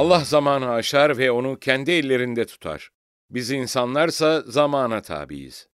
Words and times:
Allah 0.00 0.24
zamanı 0.24 0.70
aşar 0.70 1.18
ve 1.18 1.30
onu 1.30 1.58
kendi 1.58 1.90
ellerinde 1.90 2.46
tutar. 2.46 2.90
Biz 3.30 3.50
insanlarsa 3.50 4.40
zamana 4.40 5.02
tabiiz. 5.02 5.68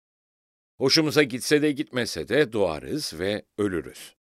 Hoşumuza 0.77 1.23
gitse 1.23 1.61
de 1.61 1.71
gitmese 1.71 2.27
de 2.27 2.53
doğarız 2.53 3.19
ve 3.19 3.45
ölürüz. 3.57 4.15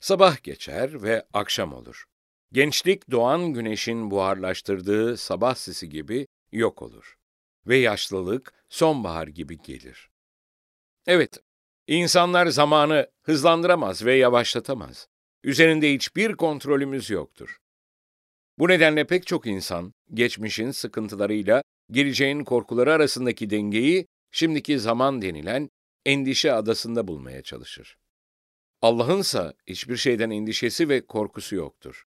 Sabah 0.00 0.42
geçer 0.42 1.02
ve 1.02 1.26
akşam 1.32 1.72
olur. 1.72 2.04
Gençlik 2.52 3.10
doğan 3.10 3.54
güneşin 3.54 4.10
buharlaştırdığı 4.10 5.16
sabah 5.16 5.54
sisi 5.54 5.88
gibi 5.88 6.26
yok 6.52 6.82
olur. 6.82 7.16
Ve 7.66 7.76
yaşlılık 7.76 8.52
sonbahar 8.68 9.26
gibi 9.26 9.62
gelir. 9.62 10.10
Evet, 11.06 11.38
insanlar 11.86 12.46
zamanı 12.46 13.10
hızlandıramaz 13.22 14.04
ve 14.04 14.14
yavaşlatamaz. 14.14 15.08
Üzerinde 15.44 15.94
hiçbir 15.94 16.32
kontrolümüz 16.32 17.10
yoktur. 17.10 17.60
Bu 18.58 18.68
nedenle 18.68 19.06
pek 19.06 19.26
çok 19.26 19.46
insan, 19.46 19.94
geçmişin 20.14 20.70
sıkıntılarıyla 20.70 21.62
geleceğin 21.90 22.44
korkuları 22.44 22.92
arasındaki 22.92 23.50
dengeyi 23.50 24.06
şimdiki 24.30 24.78
zaman 24.78 25.22
denilen 25.22 25.70
endişe 26.06 26.52
adasında 26.52 27.08
bulmaya 27.08 27.42
çalışır. 27.42 27.96
Allah'ınsa 28.82 29.54
hiçbir 29.66 29.96
şeyden 29.96 30.30
endişesi 30.30 30.88
ve 30.88 31.06
korkusu 31.06 31.56
yoktur. 31.56 32.04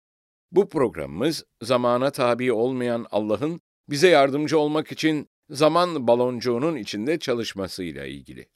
Bu 0.51 0.69
programımız 0.69 1.43
zamana 1.61 2.11
tabi 2.11 2.51
olmayan 2.51 3.05
Allah'ın 3.11 3.61
bize 3.89 4.07
yardımcı 4.07 4.59
olmak 4.59 4.91
için 4.91 5.27
zaman 5.49 6.07
baloncuğunun 6.07 6.75
içinde 6.75 7.19
çalışmasıyla 7.19 8.05
ilgili. 8.05 8.49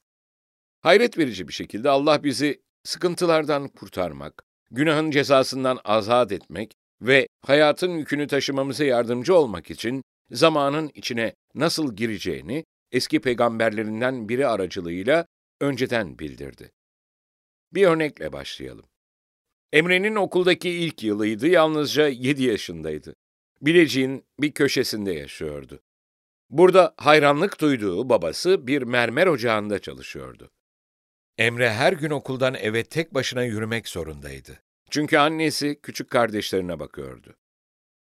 Hayret 0.82 1.18
verici 1.18 1.48
bir 1.48 1.54
şekilde 1.54 1.90
Allah 1.90 2.24
bizi 2.24 2.62
sıkıntılardan 2.84 3.68
kurtarmak, 3.68 4.44
günahın 4.72 5.12
cezasından 5.12 5.80
azat 5.84 6.32
etmek 6.32 6.78
ve 7.02 7.28
hayatın 7.42 7.92
yükünü 7.92 8.28
taşımamıza 8.28 8.84
yardımcı 8.84 9.36
olmak 9.36 9.72
için 9.72 10.04
zamanın 10.32 10.92
içine 10.94 11.34
nasıl 11.56 11.96
gireceğini 11.96 12.64
eski 12.92 13.22
peygamberlerinden 13.22 14.30
biri 14.30 14.48
aracılığıyla 14.48 15.26
önceden 15.62 16.20
bildirdi. 16.20 16.72
Bir 17.74 17.88
örnekle 17.88 18.34
başlayalım. 18.34 18.86
Emre'nin 19.74 20.16
okuldaki 20.16 20.70
ilk 20.70 21.04
yılıydı, 21.04 21.48
yalnızca 21.48 22.08
7 22.08 22.44
yaşındaydı. 22.44 23.16
Bilecik'in 23.62 24.24
bir 24.40 24.52
köşesinde 24.52 25.12
yaşıyordu. 25.12 25.80
Burada 26.50 26.94
hayranlık 26.98 27.62
duyduğu 27.62 28.10
babası 28.10 28.68
bir 28.68 28.82
mermer 28.82 29.28
ocağında 29.28 29.80
çalışıyordu. 29.80 30.50
Emre 31.38 31.74
her 31.74 31.94
gün 31.94 32.10
okuldan 32.10 32.54
eve 32.54 32.84
tek 32.84 33.14
başına 33.14 33.44
yürümek 33.44 33.88
zorundaydı. 33.88 34.62
Çünkü 34.92 35.18
annesi 35.18 35.80
küçük 35.84 36.10
kardeşlerine 36.10 36.80
bakıyordu. 36.80 37.36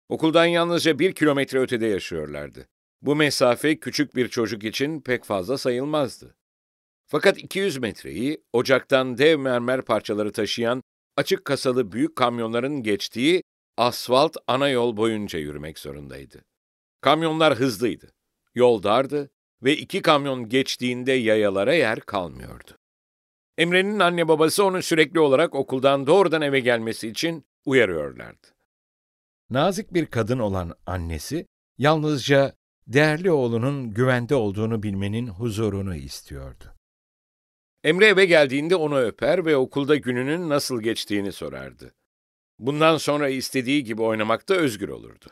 Okuldan 0.09 0.47
yalnızca 0.47 0.99
bir 0.99 1.13
kilometre 1.13 1.59
ötede 1.59 1.87
yaşıyorlardı. 1.87 2.69
Bu 3.03 3.17
mesafe 3.17 3.81
küçük 3.81 4.17
bir 4.17 4.29
çocuk 4.29 4.65
için 4.65 5.01
pek 5.01 5.25
fazla 5.25 5.59
sayılmazdı. 5.59 6.37
Fakat 7.07 7.39
200 7.39 7.79
metreyi 7.79 8.45
ocaktan 8.53 9.19
dev 9.19 9.39
mermer 9.39 9.83
parçaları 9.83 10.33
taşıyan 10.33 10.83
açık 11.17 11.45
kasalı 11.45 11.93
büyük 11.93 12.17
kamyonların 12.17 12.83
geçtiği 12.83 13.43
asfalt 13.77 14.37
ana 14.47 14.69
yol 14.69 14.97
boyunca 14.97 15.39
yürümek 15.39 15.79
zorundaydı. 15.79 16.45
Kamyonlar 17.01 17.55
hızlıydı. 17.55 18.13
Yol 18.55 18.83
dardı 18.83 19.31
ve 19.63 19.77
iki 19.77 20.03
kamyon 20.03 20.49
geçtiğinde 20.49 21.13
yayalara 21.13 21.75
yer 21.75 22.01
kalmıyordu. 22.01 22.79
Emre'nin 23.59 23.99
anne 23.99 24.29
babası 24.29 24.65
onu 24.65 24.83
sürekli 24.83 25.21
olarak 25.21 25.55
okuldan 25.55 26.07
doğrudan 26.07 26.43
eve 26.43 26.61
gelmesi 26.61 27.09
için 27.09 27.45
uyarıyorlardı. 27.65 28.47
Nazik 29.51 29.95
bir 29.95 30.07
kadın 30.07 30.39
olan 30.39 30.75
annesi, 30.87 31.47
yalnızca 31.79 32.55
değerli 32.87 33.31
oğlunun 33.31 33.95
güvende 33.95 34.35
olduğunu 34.35 34.83
bilmenin 34.83 35.27
huzurunu 35.27 35.97
istiyordu. 35.97 36.65
Emre 37.85 38.07
eve 38.07 38.27
geldiğinde 38.27 38.77
onu 38.77 38.99
öper 38.99 39.47
ve 39.47 39.57
okulda 39.57 39.97
gününün 39.97 40.49
nasıl 40.49 40.83
geçtiğini 40.83 41.33
sorardı. 41.33 41.95
Bundan 42.59 42.97
sonra 42.97 43.29
istediği 43.29 43.85
gibi 43.85 44.03
oynamakta 44.03 44.55
özgür 44.55 44.89
olurdu. 44.89 45.27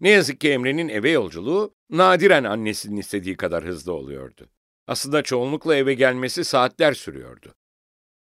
Ne 0.00 0.10
yazık 0.10 0.40
ki 0.40 0.50
Emre'nin 0.50 0.88
eve 0.88 1.10
yolculuğu 1.10 1.74
nadiren 1.90 2.44
annesinin 2.44 2.96
istediği 2.96 3.36
kadar 3.36 3.64
hızlı 3.64 3.92
oluyordu. 3.92 4.48
Aslında 4.86 5.22
çoğunlukla 5.22 5.76
eve 5.76 5.94
gelmesi 5.94 6.44
saatler 6.44 6.92
sürüyordu. 6.92 7.54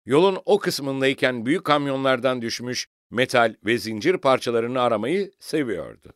Yolun 0.06 0.42
o 0.46 0.60
kısmındayken 0.60 1.46
büyük 1.46 1.64
kamyonlardan 1.64 2.42
düşmüş 2.42 2.88
metal 3.12 3.56
ve 3.66 3.78
zincir 3.78 4.18
parçalarını 4.18 4.82
aramayı 4.82 5.32
seviyordu. 5.40 6.14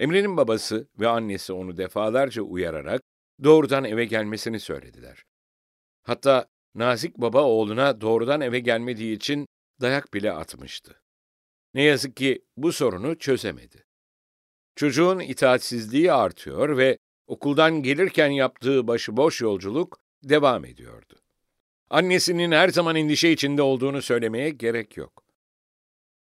Emre'nin 0.00 0.36
babası 0.36 0.88
ve 1.00 1.08
annesi 1.08 1.52
onu 1.52 1.76
defalarca 1.76 2.42
uyararak 2.42 3.02
doğrudan 3.44 3.84
eve 3.84 4.04
gelmesini 4.04 4.60
söylediler. 4.60 5.24
Hatta 6.02 6.46
Nazik 6.74 7.16
baba 7.18 7.42
oğluna 7.42 8.00
doğrudan 8.00 8.40
eve 8.40 8.60
gelmediği 8.60 9.16
için 9.16 9.46
dayak 9.80 10.14
bile 10.14 10.32
atmıştı. 10.32 11.02
Ne 11.74 11.82
yazık 11.82 12.16
ki 12.16 12.44
bu 12.56 12.72
sorunu 12.72 13.18
çözemedi. 13.18 13.84
Çocuğun 14.76 15.18
itaatsizliği 15.18 16.12
artıyor 16.12 16.76
ve 16.76 16.98
okuldan 17.32 17.82
gelirken 17.82 18.30
yaptığı 18.30 18.86
başıboş 18.86 19.40
yolculuk 19.40 19.98
devam 20.24 20.64
ediyordu. 20.64 21.14
Annesinin 21.90 22.52
her 22.52 22.68
zaman 22.68 22.96
endişe 22.96 23.30
içinde 23.30 23.62
olduğunu 23.62 24.02
söylemeye 24.02 24.50
gerek 24.50 24.96
yok. 24.96 25.24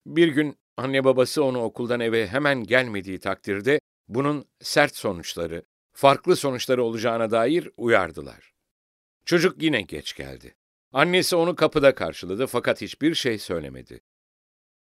Bir 0.07 0.29
gün 0.29 0.57
anne 0.77 1.05
babası 1.05 1.45
onu 1.45 1.63
okuldan 1.63 2.01
eve 2.01 2.27
hemen 2.27 2.65
gelmediği 2.65 3.21
takdirde 3.21 3.81
bunun 4.09 4.45
sert 4.61 4.97
sonuçları, 4.97 5.63
farklı 5.93 6.37
sonuçları 6.37 6.83
olacağına 6.83 7.31
dair 7.31 7.71
uyardılar. 7.77 8.53
Çocuk 9.25 9.63
yine 9.63 9.83
geç 9.83 10.17
geldi. 10.17 10.55
Annesi 10.93 11.37
onu 11.37 11.57
kapıda 11.57 11.95
karşıladı 11.95 12.47
fakat 12.47 12.81
hiçbir 12.81 13.15
şey 13.15 13.39
söylemedi. 13.39 14.01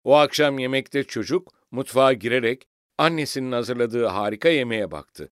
O 0.03 0.15
akşam 0.15 0.59
yemekte 0.59 1.03
çocuk 1.03 1.51
mutfağa 1.71 2.13
girerek 2.13 2.67
annesinin 2.97 3.51
hazırladığı 3.51 4.05
harika 4.05 4.49
yemeğe 4.49 4.91
baktı. 4.91 5.31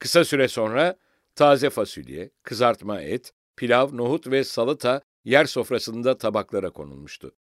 Kısa 0.00 0.24
süre 0.24 0.48
sonra 0.48 0.96
taze 1.34 1.70
fasulye, 1.70 2.30
kızartma 2.42 3.00
et, 3.00 3.32
pilav, 3.56 3.96
nohut 3.96 4.26
ve 4.26 4.44
salata 4.44 5.02
yer 5.24 5.44
sofrasında 5.44 6.18
tabaklara 6.18 6.70
konulmuştu. 6.70 7.34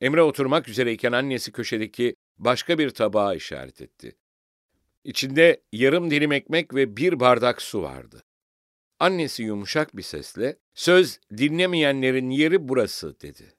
Emre 0.00 0.22
oturmak 0.22 0.68
üzereyken 0.68 1.12
annesi 1.12 1.52
köşedeki 1.52 2.16
başka 2.38 2.78
bir 2.78 2.90
tabağa 2.90 3.34
işaret 3.34 3.80
etti. 3.80 4.16
İçinde 5.04 5.62
yarım 5.72 6.10
dilim 6.10 6.32
ekmek 6.32 6.74
ve 6.74 6.96
bir 6.96 7.20
bardak 7.20 7.62
su 7.62 7.82
vardı. 7.82 8.22
Annesi 8.98 9.42
yumuşak 9.42 9.96
bir 9.96 10.02
sesle, 10.02 10.58
söz 10.74 11.20
dinlemeyenlerin 11.36 12.30
yeri 12.30 12.68
burası 12.68 13.20
dedi. 13.20 13.54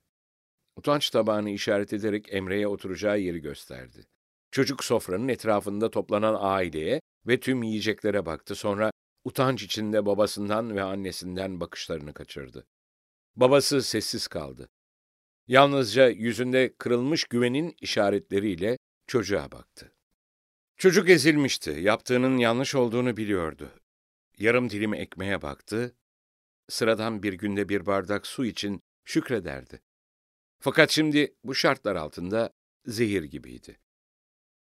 Utanç 0.76 1.10
tabağını 1.10 1.50
işaret 1.50 1.94
ederek 1.94 2.34
Emre'ye 2.34 2.68
oturacağı 2.68 3.20
yeri 3.20 3.40
gösterdi. 3.40 4.06
Çocuk 4.52 4.84
sofranın 4.84 5.28
etrafında 5.28 5.92
toplanan 5.92 6.38
aileye 6.40 7.02
ve 7.28 7.40
tüm 7.40 7.64
yiyeceklere 7.64 8.26
baktı. 8.26 8.56
Sonra 8.56 8.92
utanç 9.24 9.64
içinde 9.64 10.06
babasından 10.06 10.76
ve 10.76 10.84
annesinden 10.84 11.60
bakışlarını 11.60 12.14
kaçırdı. 12.14 12.68
Babası 13.36 13.82
sessiz 13.82 14.28
kaldı. 14.28 14.70
Yalnızca 15.48 16.10
yüzünde 16.10 16.74
kırılmış 16.78 17.24
güvenin 17.24 17.76
işaretleriyle 17.82 18.78
çocuğa 19.08 19.52
baktı. 19.52 19.96
Çocuk 20.78 21.10
ezilmişti. 21.10 21.72
Yaptığının 21.72 22.38
yanlış 22.38 22.76
olduğunu 22.76 23.18
biliyordu. 23.18 23.72
Yarım 24.38 24.70
dilim 24.70 24.94
ekmeğe 24.94 25.42
baktı. 25.42 25.96
Sıradan 26.70 27.24
bir 27.24 27.34
günde 27.34 27.70
bir 27.70 27.86
bardak 27.86 28.28
su 28.28 28.46
için 28.46 28.82
şükrederdi. 29.06 29.82
Fakat 30.60 30.92
şimdi 30.92 31.36
bu 31.44 31.56
şartlar 31.56 31.96
altında 31.96 32.54
zehir 32.86 33.24
gibiydi. 33.24 33.80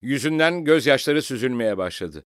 Yüzünden 0.02 0.64
gözyaşları 0.64 1.22
süzülmeye 1.22 1.78
başladı. 1.78 2.26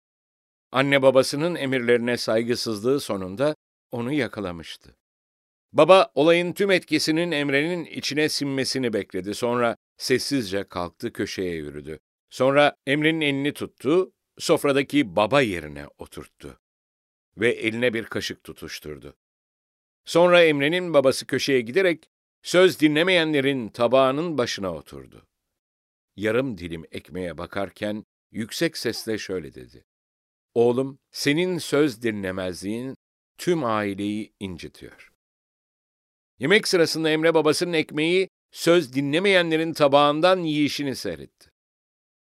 Anne 0.72 1.02
babasının 1.02 1.56
emirlerine 1.56 2.18
saygısızlığı 2.18 3.00
sonunda 3.00 3.56
onu 3.92 4.12
yakalamıştı. 4.12 4.96
Baba 5.74 6.12
olayın 6.16 6.54
tüm 6.54 6.72
etkisinin 6.72 7.32
Emre'nin 7.32 7.86
içine 7.86 8.30
sinmesini 8.30 8.94
bekledi. 8.94 9.36
Sonra 9.36 9.78
sessizce 9.98 10.64
kalktı 10.64 11.14
köşeye 11.14 11.56
yürüdü. 11.56 12.00
Sonra 12.30 12.76
Emre'nin 12.88 13.22
elini 13.22 13.54
tuttu, 13.54 14.14
sofradaki 14.38 15.16
baba 15.16 15.42
yerine 15.42 15.86
oturttu 15.98 16.60
ve 17.38 17.52
eline 17.52 17.94
bir 17.94 18.04
kaşık 18.04 18.44
tutuşturdu. 18.44 19.16
Sonra 20.06 20.44
Emre'nin 20.44 20.94
babası 20.94 21.28
köşeye 21.28 21.62
giderek 21.62 22.10
söz 22.42 22.80
dinlemeyenlerin 22.80 23.70
tabağının 23.70 24.38
başına 24.38 24.74
oturdu. 24.74 25.28
Yarım 26.16 26.58
dilim 26.58 26.86
ekmeğe 26.92 27.38
bakarken 27.38 28.06
yüksek 28.32 28.78
sesle 28.78 29.18
şöyle 29.18 29.54
dedi. 29.54 29.86
Oğlum, 30.53 31.00
senin 31.12 31.57
söz 31.57 32.01
dinlemezliğin 32.01 32.95
tüm 33.38 33.63
aileyi 33.63 34.33
incitiyor. 34.39 35.12
Yemek 36.39 36.68
sırasında 36.68 37.09
Emre 37.09 37.33
babasının 37.33 37.74
ekmeği 37.74 38.30
söz 38.51 38.94
dinlemeyenlerin 38.94 39.74
tabağından 39.74 40.39
yiyişini 40.39 40.95
seyretti. 40.95 41.51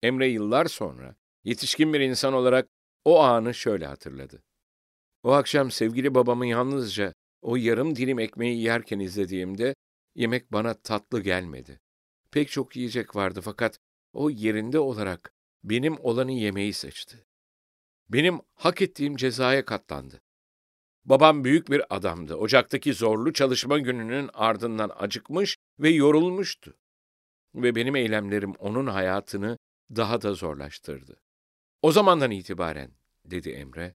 Emre 0.03 0.29
yıllar 0.29 0.67
sonra 0.67 1.17
yetişkin 1.45 1.93
bir 1.93 2.01
insan 2.01 2.35
olarak 2.35 2.69
o 3.05 3.21
anı 3.21 3.55
şöyle 3.55 3.87
hatırladı. 3.87 4.43
O 5.23 5.31
akşam 5.31 5.71
sevgili 5.71 6.15
babamı 6.15 6.47
yalnızca 6.47 7.15
o 7.43 7.57
yarım 7.57 7.97
dilim 7.97 8.19
ekmeği 8.19 8.63
yerken 8.63 8.99
izlediğimde 8.99 9.75
yemek 10.15 10.53
bana 10.53 10.75
tatlı 10.75 11.21
gelmedi. 11.21 11.81
Pek 12.31 12.49
çok 12.49 12.77
yiyecek 12.77 13.17
vardı 13.17 13.41
fakat 13.41 13.79
o 14.13 14.31
yerinde 14.31 14.79
olarak 14.79 15.33
benim 15.65 15.97
olanı 16.01 16.33
yemeyi 16.33 16.73
seçti. 16.73 17.28
Benim 18.11 18.41
hak 18.55 18.83
ettiğim 18.83 19.17
cezaya 19.17 19.65
katlandı. 19.65 20.21
Babam 21.05 21.45
büyük 21.45 21.71
bir 21.71 21.97
adamdı. 21.97 22.35
Ocaktaki 22.35 22.95
zorlu 22.95 23.33
çalışma 23.33 23.79
gününün 23.79 24.31
ardından 24.35 24.91
acıkmış 24.97 25.57
ve 25.81 25.91
yorulmuştu. 25.91 26.79
Ve 27.55 27.75
benim 27.75 27.97
eylemlerim 27.97 28.53
onun 28.53 28.87
hayatını 28.87 29.59
daha 29.97 30.23
da 30.23 30.35
zorlaştırdı. 30.35 31.21
O 31.83 31.93
zamandan 31.93 32.31
itibaren, 32.31 32.93
dedi 33.25 33.51
Emre, 33.51 33.95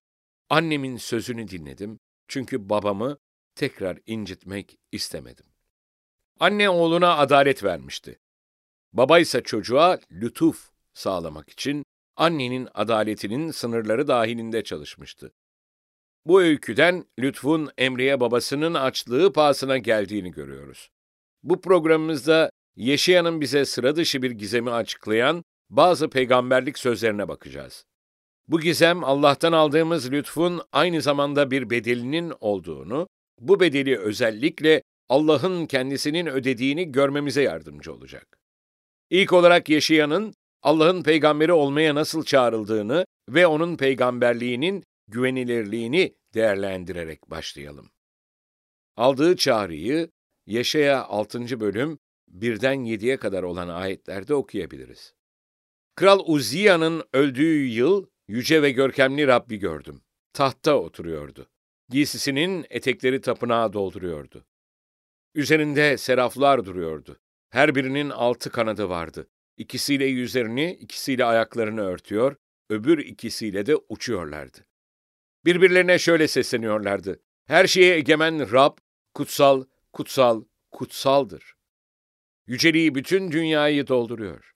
annemin 0.50 0.98
sözünü 0.98 1.48
dinledim 1.48 2.00
çünkü 2.28 2.70
babamı 2.70 3.18
tekrar 3.56 4.00
incitmek 4.06 4.78
istemedim. 4.92 5.46
Anne 6.40 6.70
oğluna 6.70 7.18
adalet 7.18 7.64
vermişti. 7.64 8.20
Baba 8.94 9.20
ise 9.20 9.44
çocuğa 9.44 10.00
lütuf 10.12 10.70
sağlamak 10.94 11.50
için 11.50 11.86
annenin 12.16 12.68
adaletinin 12.74 13.52
sınırları 13.52 14.08
dahilinde 14.08 14.64
çalışmıştı. 14.64 15.32
Bu 16.26 16.42
öyküden 16.42 17.06
Lütfun 17.20 17.70
Emre'ye 17.78 18.20
babasının 18.20 18.74
açlığı 18.74 19.34
pahasına 19.34 19.78
geldiğini 19.78 20.32
görüyoruz. 20.32 20.90
Bu 21.44 21.62
programımızda 21.62 22.50
Yeşayan'ın 22.76 23.42
bize 23.42 23.66
sıra 23.66 23.96
dışı 23.96 24.22
bir 24.22 24.32
gizemi 24.32 24.72
açıklayan 24.72 25.44
bazı 25.70 26.10
peygamberlik 26.10 26.80
sözlerine 26.80 27.28
bakacağız. 27.28 27.86
Bu 28.48 28.60
gizem 28.60 29.04
Allah'tan 29.04 29.52
aldığımız 29.52 30.12
lütfun 30.12 30.62
aynı 30.72 31.02
zamanda 31.02 31.52
bir 31.52 31.70
bedelinin 31.70 32.34
olduğunu, 32.40 33.08
bu 33.40 33.60
bedeli 33.60 33.98
özellikle 33.98 34.84
Allah'ın 35.10 35.66
kendisinin 35.66 36.26
ödediğini 36.26 36.92
görmemize 36.92 37.42
yardımcı 37.42 37.94
olacak. 37.94 38.40
İlk 39.10 39.34
olarak 39.34 39.70
Yeşayan'ın 39.70 40.34
Allah'ın 40.64 41.04
peygamberi 41.04 41.54
olmaya 41.54 41.96
nasıl 41.96 42.24
çağrıldığını 42.24 43.06
ve 43.30 43.48
onun 43.48 43.78
peygamberliğinin 43.78 44.84
güvenilirliğini 45.08 46.16
değerlendirerek 46.34 47.32
başlayalım. 47.32 47.92
Aldığı 48.98 49.38
çağrıyı 49.38 50.10
Yeşaya 50.46 51.06
6. 51.06 51.60
bölüm 51.60 52.00
1'den 52.32 52.76
7'ye 52.76 53.18
kadar 53.18 53.44
olan 53.44 53.68
ayetlerde 53.68 54.34
okuyabiliriz. 54.34 55.14
Kral 55.96 56.20
Uziya'nın 56.26 57.04
öldüğü 57.14 57.66
yıl 57.66 58.06
yüce 58.28 58.62
ve 58.62 58.72
görkemli 58.72 59.28
Rabbi 59.28 59.58
gördüm. 59.58 60.02
Tahtta 60.34 60.76
oturuyordu. 60.80 61.50
Giysisinin 61.90 62.66
etekleri 62.70 63.22
tapınağı 63.22 63.74
dolduruyordu. 63.74 64.46
Üzerinde 65.36 65.98
seraflar 65.98 66.66
duruyordu. 66.66 67.20
Her 67.50 67.76
birinin 67.76 68.10
altı 68.10 68.50
kanadı 68.50 68.90
vardı. 68.90 69.28
İkisiyle 69.58 70.06
yüzlerini, 70.06 70.74
ikisiyle 70.74 71.26
ayaklarını 71.26 71.82
örtüyor, 71.82 72.36
öbür 72.70 72.98
ikisiyle 72.98 73.66
de 73.66 73.76
uçuyorlardı. 73.90 74.66
Birbirlerine 75.46 76.00
şöyle 76.00 76.28
sesleniyorlardı. 76.28 77.20
Her 77.46 77.68
şeye 77.68 77.96
egemen 77.96 78.52
Rab, 78.52 78.78
kutsal, 79.14 79.66
kutsal, 79.94 80.44
kutsaldır. 80.72 81.54
Yüceliği 82.48 82.96
bütün 82.96 83.32
dünyayı 83.32 83.88
dolduruyor. 83.88 84.52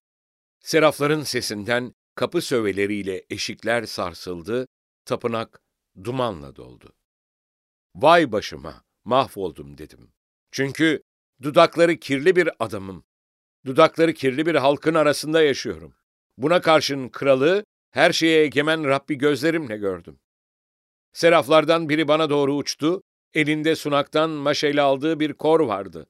Serafların 0.60 1.24
sesinden 1.24 1.94
kapı 2.16 2.42
söveleriyle 2.42 3.26
eşikler 3.30 3.86
sarsıldı, 3.86 4.68
tapınak 5.06 5.62
dumanla 6.04 6.56
doldu. 6.56 6.96
Vay 7.96 8.32
başıma, 8.32 8.84
mahvoldum 9.04 9.78
dedim. 9.78 10.14
Çünkü 10.52 11.04
dudakları 11.42 12.00
kirli 12.00 12.36
bir 12.36 12.50
adamım. 12.60 13.07
Dudakları 13.68 14.14
kirli 14.14 14.46
bir 14.46 14.56
halkın 14.56 14.94
arasında 14.94 15.42
yaşıyorum. 15.42 15.94
Buna 16.38 16.62
karşın 16.62 17.10
kralı, 17.10 17.66
her 17.92 18.14
şeye 18.14 18.44
egemen 18.44 18.84
Rabbi 18.84 19.16
gözlerimle 19.16 19.78
gördüm. 19.78 20.20
Seraflardan 21.14 21.90
biri 21.90 22.08
bana 22.08 22.30
doğru 22.30 22.56
uçtu, 22.56 23.04
elinde 23.34 23.76
sunaktan 23.76 24.30
maşayla 24.30 24.86
aldığı 24.86 25.20
bir 25.20 25.34
kor 25.34 25.60
vardı. 25.60 26.08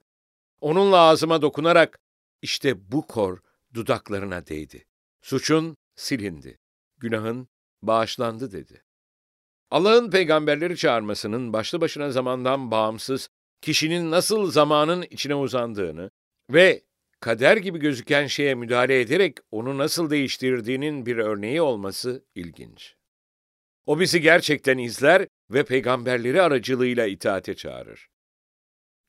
Onunla 0.60 0.98
ağzıma 0.98 1.42
dokunarak, 1.42 1.98
işte 2.42 2.92
bu 2.92 3.06
kor 3.06 3.38
dudaklarına 3.74 4.46
değdi. 4.46 4.86
Suçun 5.22 5.76
silindi, 5.96 6.58
günahın 6.98 7.48
bağışlandı 7.82 8.52
dedi. 8.52 8.82
Allah'ın 9.70 10.10
peygamberleri 10.10 10.76
çağırmasının 10.76 11.52
başlı 11.52 11.80
başına 11.80 12.10
zamandan 12.10 12.70
bağımsız, 12.70 13.28
kişinin 13.60 14.10
nasıl 14.10 14.50
zamanın 14.50 15.02
içine 15.02 15.34
uzandığını 15.34 16.10
ve 16.50 16.87
kader 17.20 17.56
gibi 17.56 17.78
gözüken 17.78 18.26
şeye 18.26 18.54
müdahale 18.54 19.00
ederek 19.00 19.36
onu 19.50 19.78
nasıl 19.78 20.10
değiştirdiğinin 20.10 21.06
bir 21.06 21.16
örneği 21.16 21.62
olması 21.62 22.24
ilginç. 22.34 22.94
O 23.86 24.00
bizi 24.00 24.20
gerçekten 24.20 24.78
izler 24.78 25.26
ve 25.50 25.64
peygamberleri 25.64 26.42
aracılığıyla 26.42 27.06
itaate 27.06 27.54
çağırır. 27.54 28.08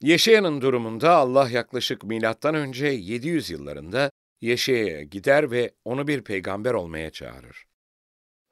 Yeşayan'ın 0.01 0.61
durumunda 0.61 1.11
Allah 1.11 1.49
yaklaşık 1.49 2.03
milattan 2.03 2.55
önce 2.55 2.87
700 2.87 3.49
yıllarında 3.49 4.11
Yeşaya'ya 4.41 5.03
gider 5.03 5.51
ve 5.51 5.71
onu 5.85 6.07
bir 6.07 6.23
peygamber 6.23 6.73
olmaya 6.73 7.09
çağırır. 7.11 7.65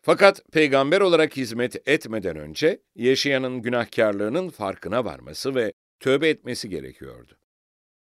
Fakat 0.02 0.42
peygamber 0.52 1.02
olarak 1.02 1.38
hizmet 1.38 1.88
etmeden 1.88 2.36
önce 2.36 2.82
Yeşayan'ın 2.96 3.62
günahkarlığının 3.62 4.50
farkına 4.50 5.06
varması 5.06 5.56
ve 5.56 5.74
tövbe 6.00 6.30
etmesi 6.30 6.70
gerekiyordu. 6.70 7.38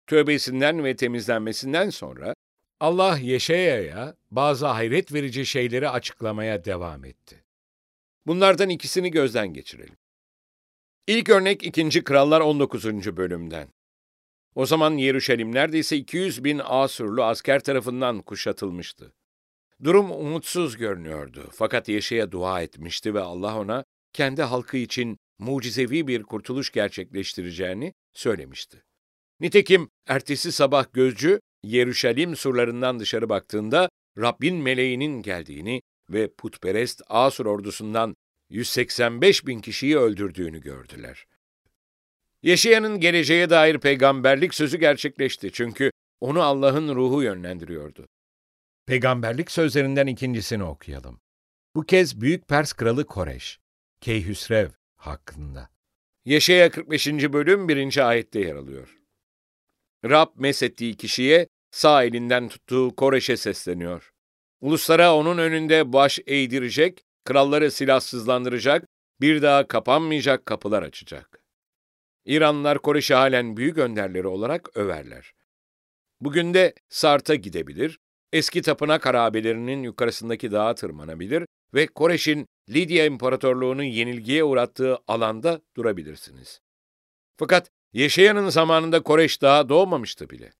Tövbesinden 0.07 0.83
ve 0.83 0.95
temizlenmesinden 0.95 1.89
sonra 1.89 2.35
Allah 2.79 3.17
Yeşaya'ya 3.17 4.15
bazı 4.31 4.67
hayret 4.67 5.13
verici 5.13 5.45
şeyleri 5.45 5.89
açıklamaya 5.89 6.65
devam 6.65 7.05
etti. 7.05 7.43
Bunlardan 8.27 8.69
ikisini 8.69 9.11
gözden 9.11 9.53
geçirelim. 9.53 9.97
İlk 11.07 11.29
örnek 11.29 11.63
2. 11.63 12.03
Krallar 12.03 12.41
19. 12.41 13.17
bölümden. 13.17 13.67
O 14.55 14.65
zaman 14.65 14.91
Yeruşalim 14.91 15.55
neredeyse 15.55 15.97
200 15.97 16.43
bin 16.43 16.61
Asurlu 16.63 17.23
asker 17.23 17.63
tarafından 17.63 18.21
kuşatılmıştı. 18.21 19.13
Durum 19.83 20.11
umutsuz 20.11 20.77
görünüyordu 20.77 21.49
fakat 21.51 21.89
Yeşe'ye 21.89 22.31
dua 22.31 22.61
etmişti 22.61 23.13
ve 23.13 23.19
Allah 23.19 23.59
ona 23.59 23.85
kendi 24.13 24.41
halkı 24.41 24.77
için 24.77 25.17
mucizevi 25.39 26.07
bir 26.07 26.23
kurtuluş 26.23 26.71
gerçekleştireceğini 26.71 27.93
söylemişti. 28.13 28.83
Nitekim 29.39 29.89
ertesi 30.07 30.51
sabah 30.51 30.93
gözcü 30.93 31.39
Yeruşalim 31.63 32.35
surlarından 32.35 32.99
dışarı 32.99 33.29
baktığında 33.29 33.89
Rabbin 34.17 34.55
meleğinin 34.55 35.21
geldiğini 35.21 35.81
ve 36.09 36.33
putperest 36.33 37.01
Asur 37.07 37.45
ordusundan 37.45 38.15
185 38.49 39.47
bin 39.47 39.59
kişiyi 39.59 39.97
öldürdüğünü 39.97 40.61
gördüler. 40.61 41.25
Yeşayan'ın 42.43 42.99
geleceğe 42.99 43.49
dair 43.49 43.77
peygamberlik 43.77 44.53
sözü 44.53 44.77
gerçekleşti 44.77 45.51
çünkü 45.51 45.91
onu 46.19 46.41
Allah'ın 46.41 46.95
ruhu 46.95 47.23
yönlendiriyordu. 47.23 48.07
Peygamberlik 48.85 49.51
sözlerinden 49.51 50.07
ikincisini 50.07 50.63
okuyalım. 50.63 51.19
Bu 51.75 51.83
kez 51.83 52.21
Büyük 52.21 52.47
Pers 52.47 52.73
Kralı 52.73 53.05
Koreş, 53.05 53.59
Keyhüsrev 54.01 54.69
hakkında. 54.95 55.69
Yeşaya 56.25 56.71
45. 56.71 57.07
bölüm 57.07 57.67
1. 57.67 58.09
ayette 58.09 58.39
yer 58.39 58.55
alıyor. 58.55 59.02
Rab 60.05 60.27
mesettiği 60.35 60.97
kişiye 60.97 61.47
sağ 61.71 62.03
elinden 62.03 62.49
tuttuğu 62.49 62.95
Koreş'e 62.95 63.37
sesleniyor. 63.37 64.11
Uluslara 64.61 65.15
onun 65.15 65.37
önünde 65.37 65.93
baş 65.93 66.19
eğdirecek, 66.27 67.01
kralları 67.25 67.71
silahsızlandıracak, 67.71 68.87
bir 69.21 69.41
daha 69.41 69.67
kapanmayacak 69.67 70.45
kapılar 70.45 70.83
açacak. 70.83 71.43
İranlılar 72.25 72.79
Koreş'i 72.81 73.13
halen 73.13 73.57
büyük 73.57 73.77
önderleri 73.77 74.27
olarak 74.27 74.77
överler. 74.77 75.33
Bugün 76.21 76.53
de 76.53 76.73
Sart'a 76.89 77.35
gidebilir, 77.35 77.99
eski 78.33 78.61
tapınak 78.61 79.05
harabelerinin 79.05 79.83
yukarısındaki 79.83 80.51
dağa 80.51 80.75
tırmanabilir 80.75 81.45
ve 81.73 81.87
Koreş'in 81.87 82.47
Lidya 82.69 83.05
İmparatorluğu'nun 83.05 83.83
yenilgiye 83.83 84.43
uğrattığı 84.43 84.97
alanda 85.07 85.61
durabilirsiniz. 85.75 86.59
Fakat 87.37 87.69
Yeşeyan'ın 87.93 88.49
zamanında 88.49 89.03
Koreş 89.03 89.41
daha 89.41 89.69
doğmamıştı 89.69 90.29
bile. 90.29 90.53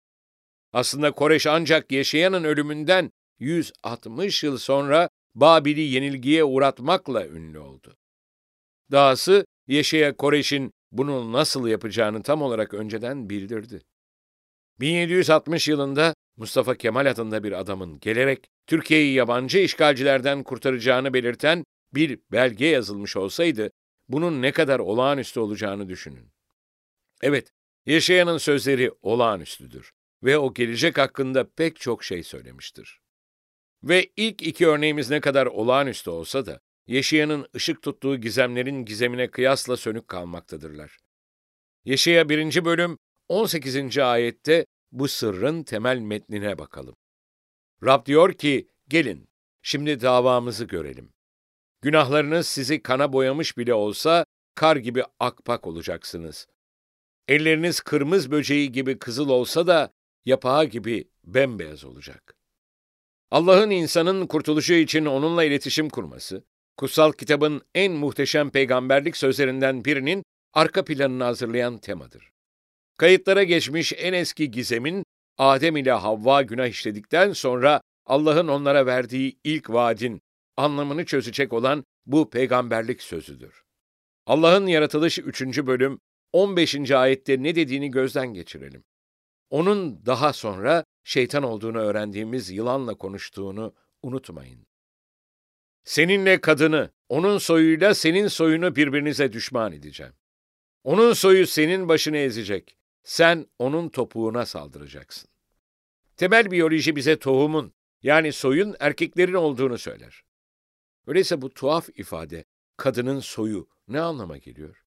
Aslında 0.73 1.11
Koreş 1.11 1.47
ancak 1.47 1.91
Yeşeyan'ın 1.91 2.43
ölümünden 2.43 3.11
160 3.39 4.43
yıl 4.43 4.57
sonra 4.57 5.09
Babil'i 5.35 5.81
yenilgiye 5.81 6.43
uğratmakla 6.43 7.27
ünlü 7.27 7.59
oldu. 7.59 7.97
Dahası 8.91 9.45
Yeşeya 9.67 10.15
Koreş'in 10.15 10.71
bunu 10.91 11.31
nasıl 11.31 11.67
yapacağını 11.67 12.23
tam 12.23 12.41
olarak 12.41 12.73
önceden 12.73 13.29
bildirdi. 13.29 13.81
1760 14.79 15.67
yılında 15.67 16.15
Mustafa 16.37 16.75
Kemal 16.75 17.05
adında 17.05 17.43
bir 17.43 17.51
adamın 17.51 17.99
gelerek 17.99 18.47
Türkiye'yi 18.67 19.13
yabancı 19.13 19.59
işgalcilerden 19.59 20.43
kurtaracağını 20.43 21.13
belirten 21.13 21.63
bir 21.93 22.19
belge 22.31 22.65
yazılmış 22.65 23.17
olsaydı, 23.17 23.71
bunun 24.09 24.41
ne 24.41 24.51
kadar 24.51 24.79
olağanüstü 24.79 25.39
olacağını 25.39 25.89
düşünün. 25.89 26.33
Evet, 27.23 27.53
Yaşayan'ın 27.85 28.37
sözleri 28.37 28.91
olağanüstüdür 29.01 29.91
ve 30.23 30.37
o 30.37 30.53
gelecek 30.53 30.97
hakkında 30.97 31.49
pek 31.49 31.79
çok 31.79 32.03
şey 32.03 32.23
söylemiştir. 32.23 32.99
Ve 33.83 34.11
ilk 34.15 34.41
iki 34.41 34.67
örneğimiz 34.67 35.09
ne 35.09 35.21
kadar 35.21 35.45
olağanüstü 35.45 36.09
olsa 36.09 36.45
da, 36.45 36.59
Yeşayan'ın 36.87 37.47
ışık 37.55 37.81
tuttuğu 37.81 38.17
gizemlerin 38.17 38.85
gizemine 38.85 39.31
kıyasla 39.31 39.77
sönük 39.77 40.07
kalmaktadırlar. 40.07 40.97
Yeşaya 41.85 42.29
1. 42.29 42.65
bölüm 42.65 42.97
18. 43.27 43.97
ayette 43.97 44.65
bu 44.91 45.07
sırrın 45.07 45.63
temel 45.63 45.99
metnine 45.99 46.57
bakalım. 46.57 46.95
Rab 47.83 48.05
diyor 48.05 48.33
ki, 48.33 48.67
gelin, 48.87 49.29
şimdi 49.61 50.01
davamızı 50.01 50.65
görelim. 50.65 51.13
Günahlarınız 51.81 52.47
sizi 52.47 52.81
kana 52.81 53.13
boyamış 53.13 53.57
bile 53.57 53.73
olsa, 53.73 54.25
kar 54.55 54.75
gibi 54.75 55.03
akpak 55.19 55.67
olacaksınız. 55.67 56.47
Elleriniz 57.27 57.79
kırmızı 57.79 58.31
böceği 58.31 58.71
gibi 58.71 58.99
kızıl 58.99 59.29
olsa 59.29 59.67
da, 59.67 59.93
yapağı 60.25 60.65
gibi 60.65 61.07
bembeyaz 61.23 61.85
olacak. 61.85 62.35
Allah'ın 63.31 63.69
insanın 63.69 64.27
kurtuluşu 64.27 64.73
için 64.73 65.05
onunla 65.05 65.43
iletişim 65.43 65.89
kurması, 65.89 66.43
kutsal 66.77 67.11
kitabın 67.11 67.61
en 67.75 67.91
muhteşem 67.91 68.49
peygamberlik 68.49 69.17
sözlerinden 69.17 69.85
birinin 69.85 70.23
arka 70.53 70.85
planını 70.85 71.23
hazırlayan 71.23 71.77
temadır. 71.77 72.29
Kayıtlara 72.97 73.43
geçmiş 73.43 73.93
en 73.97 74.13
eski 74.13 74.51
gizemin, 74.51 75.05
Adem 75.37 75.77
ile 75.77 75.91
Havva 75.91 76.41
günah 76.41 76.67
işledikten 76.67 77.33
sonra 77.33 77.81
Allah'ın 78.05 78.47
onlara 78.47 78.85
verdiği 78.85 79.39
ilk 79.43 79.69
vaadin 79.69 80.21
anlamını 80.57 81.05
çözecek 81.05 81.53
olan 81.53 81.83
bu 82.05 82.29
peygamberlik 82.29 83.01
sözüdür. 83.01 83.63
Allah'ın 84.25 84.67
yaratılış 84.67 85.19
3. 85.19 85.41
bölüm 85.41 85.99
15. 86.33 86.91
ayette 86.91 87.43
ne 87.43 87.55
dediğini 87.55 87.91
gözden 87.91 88.33
geçirelim. 88.33 88.83
Onun 89.49 90.05
daha 90.05 90.33
sonra 90.33 90.83
şeytan 91.03 91.43
olduğunu 91.43 91.77
öğrendiğimiz 91.77 92.49
yılanla 92.49 92.95
konuştuğunu 92.95 93.73
unutmayın. 94.03 94.67
Seninle 95.83 96.41
kadını, 96.41 96.91
onun 97.09 97.37
soyuyla 97.37 97.93
senin 97.95 98.27
soyunu 98.27 98.75
birbirinize 98.75 99.33
düşman 99.33 99.71
edeceğim. 99.71 100.13
Onun 100.83 101.13
soyu 101.13 101.47
senin 101.47 101.89
başını 101.89 102.17
ezecek. 102.17 102.77
Sen 103.03 103.47
onun 103.59 103.89
topuğuna 103.89 104.45
saldıracaksın. 104.45 105.29
Temel 106.17 106.51
biyoloji 106.51 106.95
bize 106.95 107.19
tohumun, 107.19 107.73
yani 108.01 108.33
soyun 108.33 108.75
erkeklerin 108.79 109.33
olduğunu 109.33 109.77
söyler. 109.77 110.23
Öyleyse 111.07 111.41
bu 111.41 111.53
tuhaf 111.53 111.89
ifade, 111.95 112.45
kadının 112.77 113.19
soyu 113.19 113.67
ne 113.87 114.01
anlama 114.01 114.37
geliyor? 114.37 114.82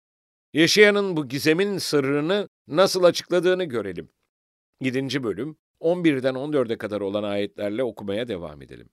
Yaşayanın 0.56 1.16
bu 1.16 1.28
gizemin 1.28 1.78
sırrını 1.78 2.48
nasıl 2.68 3.04
açıkladığını 3.04 3.64
görelim. 3.64 4.08
7. 4.80 5.22
bölüm 5.22 5.56
11'den 5.80 6.34
14'e 6.34 6.78
kadar 6.78 7.00
olan 7.00 7.22
ayetlerle 7.22 7.82
okumaya 7.82 8.28
devam 8.28 8.62
edelim. 8.62 8.88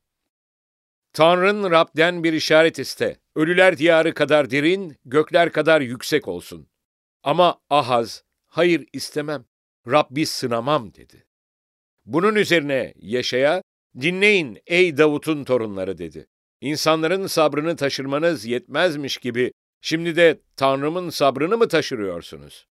Tanrın 1.14 1.72
Rab'den 1.72 2.24
bir 2.24 2.34
işaret 2.34 2.80
iste. 2.80 3.18
Ölüler 3.36 3.78
diyarı 3.78 4.14
kadar 4.14 4.52
derin, 4.52 4.98
gökler 5.06 5.52
kadar 5.52 5.82
yüksek 5.82 6.28
olsun. 6.28 6.68
Ama 7.24 7.60
Ahaz, 7.70 8.24
hayır 8.46 8.88
istemem, 8.94 9.46
Rabbi 9.88 10.26
sınamam 10.26 10.94
dedi. 10.94 11.26
Bunun 12.06 12.36
üzerine 12.36 12.94
Yaşaya, 12.98 13.64
dinleyin 14.02 14.60
ey 14.68 14.98
Davut'un 14.98 15.44
torunları 15.44 15.98
dedi. 15.98 16.28
İnsanların 16.62 17.28
sabrını 17.28 17.76
taşırmanız 17.76 18.46
yetmezmiş 18.46 19.18
gibi 19.18 19.52
şimdi 19.84 20.16
de 20.16 20.42
Tanrım'ın 20.56 21.10
sabrını 21.10 21.58
mı 21.58 21.68
taşırıyorsunuz? 21.68 22.68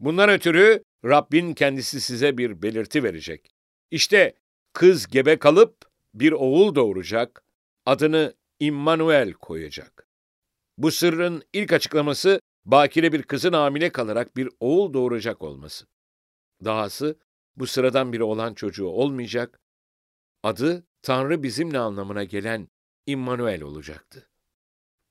Bundan 0.00 0.30
ötürü 0.30 0.84
Rabbin 1.04 1.54
kendisi 1.54 2.00
size 2.00 2.38
bir 2.38 2.62
belirti 2.62 3.02
verecek. 3.02 3.50
İşte 3.90 4.34
kız 4.72 5.06
gebe 5.06 5.38
kalıp 5.38 5.76
bir 6.14 6.32
oğul 6.32 6.74
doğuracak, 6.74 7.44
adını 7.86 8.34
İmmanuel 8.60 9.32
koyacak. 9.32 10.08
Bu 10.78 10.90
sırrın 10.90 11.42
ilk 11.52 11.72
açıklaması 11.72 12.40
bakire 12.64 13.12
bir 13.12 13.22
kızın 13.22 13.52
hamile 13.52 13.90
kalarak 13.90 14.36
bir 14.36 14.48
oğul 14.60 14.92
doğuracak 14.92 15.42
olması. 15.42 15.86
Dahası 16.64 17.18
bu 17.56 17.66
sıradan 17.66 18.12
biri 18.12 18.22
olan 18.22 18.54
çocuğu 18.54 18.86
olmayacak, 18.86 19.60
adı 20.42 20.86
Tanrı 21.02 21.42
bizimle 21.42 21.78
anlamına 21.78 22.24
gelen 22.24 22.68
İmmanuel 23.06 23.62
olacaktı. 23.62 24.28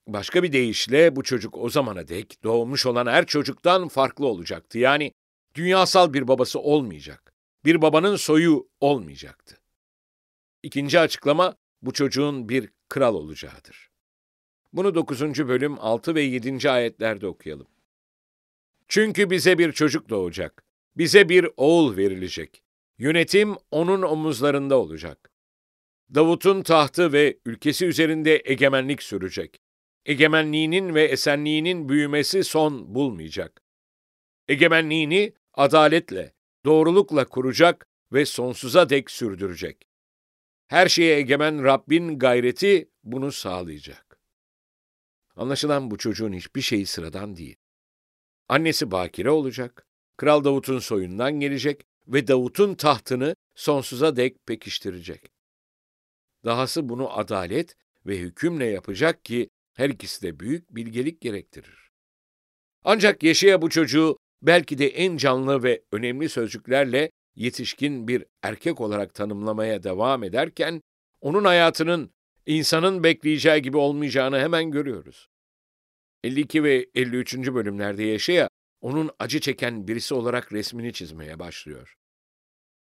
Başka 0.08 0.44
bir 0.44 0.52
deyişle 0.52 1.16
bu 1.16 1.24
çocuk 1.24 1.58
o 1.58 1.70
zamana 1.70 2.08
dek 2.08 2.44
doğmuş 2.44 2.86
olan 2.86 3.06
her 3.06 3.26
çocuktan 3.26 3.88
farklı 3.88 4.26
olacaktı. 4.26 4.80
Yani 4.80 5.12
dünyasal 5.56 6.14
bir 6.14 6.28
babası 6.28 6.60
olmayacak. 6.60 7.34
Bir 7.66 7.82
babanın 7.82 8.16
soyu 8.16 8.70
olmayacaktı. 8.80 9.58
İkinci 10.64 11.00
açıklama 11.00 11.56
bu 11.82 11.94
çocuğun 11.94 12.50
bir 12.50 12.70
kral 12.90 13.16
olacağıdır. 13.16 13.90
Bunu 14.74 14.96
9. 14.96 15.22
bölüm 15.48 15.80
6 15.80 16.16
ve 16.16 16.22
7. 16.22 16.70
ayetlerde 16.70 17.28
okuyalım. 17.28 17.68
Çünkü 18.88 19.30
bize 19.30 19.58
bir 19.58 19.72
çocuk 19.72 20.10
doğacak, 20.10 20.64
bize 20.98 21.30
bir 21.30 21.50
oğul 21.58 21.98
verilecek. 21.98 22.64
Yönetim 22.98 23.56
onun 23.72 24.02
omuzlarında 24.02 24.78
olacak. 24.78 25.32
Davut'un 26.16 26.62
tahtı 26.62 27.14
ve 27.14 27.38
ülkesi 27.46 27.86
üzerinde 27.86 28.42
egemenlik 28.46 29.04
sürecek. 29.04 29.66
Egemenliğinin 30.08 30.96
ve 30.96 31.04
esenliğinin 31.04 31.90
büyümesi 31.90 32.44
son 32.44 32.96
bulmayacak. 32.96 33.62
Egemenliğini 34.48 35.34
adaletle, 35.54 36.34
doğrulukla 36.66 37.26
kuracak 37.26 37.88
ve 38.14 38.26
sonsuza 38.26 38.90
dek 38.90 39.12
sürdürecek. 39.12 39.88
Her 40.68 40.88
şeye 40.88 41.18
egemen 41.18 41.64
Rabbin 41.64 42.20
gayreti 42.20 42.90
bunu 43.04 43.32
sağlayacak. 43.32 44.20
Anlaşılan 45.36 45.92
bu 45.92 45.98
çocuğun 45.98 46.34
hiçbir 46.34 46.62
şeyi 46.62 46.86
sıradan 46.86 47.38
değil. 47.38 47.56
Annesi 48.50 48.92
bakire 48.92 49.30
olacak, 49.30 49.88
Kral 50.18 50.44
Davut'un 50.44 50.80
soyundan 50.80 51.40
gelecek 51.40 51.88
ve 52.08 52.28
Davut'un 52.28 52.76
tahtını 52.76 53.36
sonsuza 53.56 54.16
dek 54.16 54.46
pekiştirecek. 54.46 55.32
Dahası 56.46 56.90
bunu 56.90 57.18
adalet 57.18 57.76
ve 58.06 58.18
hükümle 58.18 58.66
yapacak 58.66 59.26
ki 59.26 59.50
her 59.77 59.89
ikisi 59.89 60.22
de 60.22 60.39
büyük 60.39 60.75
bilgelik 60.75 61.22
gerektirir. 61.22 61.91
Ancak 62.84 63.24
Yeşaya 63.24 63.62
bu 63.62 63.69
çocuğu 63.69 64.17
belki 64.41 64.77
de 64.77 64.88
en 64.88 65.17
canlı 65.17 65.63
ve 65.63 65.84
önemli 65.91 66.29
sözcüklerle 66.29 67.12
yetişkin 67.36 68.07
bir 68.07 68.25
erkek 68.43 68.81
olarak 68.81 69.13
tanımlamaya 69.13 69.84
devam 69.84 70.24
ederken, 70.24 70.81
onun 71.22 71.46
hayatının 71.46 72.12
insanın 72.46 73.03
bekleyeceği 73.03 73.62
gibi 73.62 73.77
olmayacağını 73.77 74.39
hemen 74.39 74.72
görüyoruz. 74.72 75.27
52 76.24 76.63
ve 76.63 76.89
53. 76.96 77.36
bölümlerde 77.36 78.03
Yeşaya, 78.03 78.50
onun 78.81 79.12
acı 79.19 79.39
çeken 79.39 79.88
birisi 79.88 80.13
olarak 80.13 80.53
resmini 80.53 80.93
çizmeye 80.93 81.39
başlıyor. 81.39 81.96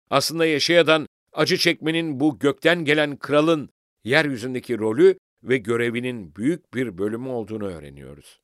Aslında 0.09 0.45
Yeşaya'dan 0.45 1.07
acı 1.33 1.57
çekmenin 1.57 2.19
bu 2.19 2.39
gökten 2.39 2.85
gelen 2.85 3.17
kralın 3.17 3.69
yeryüzündeki 4.03 4.77
rolü 4.77 5.17
ve 5.45 5.57
görevinin 5.57 6.35
büyük 6.35 6.73
bir 6.73 6.97
bölümü 6.97 7.29
olduğunu 7.29 7.65
öğreniyoruz. 7.65 8.39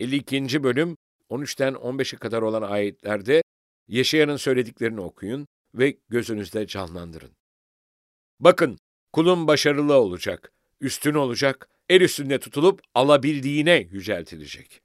52. 0.00 0.62
bölüm 0.62 0.96
13'ten 1.30 1.74
15'e 1.74 2.18
kadar 2.18 2.42
olan 2.42 2.62
ayetlerde 2.62 3.42
Yeşaya'nın 3.88 4.36
söylediklerini 4.36 5.00
okuyun 5.00 5.46
ve 5.74 5.98
gözünüzde 6.08 6.66
canlandırın. 6.66 7.36
Bakın, 8.40 8.78
kulum 9.12 9.46
başarılı 9.46 9.94
olacak, 9.94 10.52
üstün 10.80 11.14
olacak, 11.14 11.68
el 11.88 12.00
üstünde 12.00 12.38
tutulup 12.38 12.80
alabildiğine 12.94 13.88
yüceltilecek. 13.90 14.80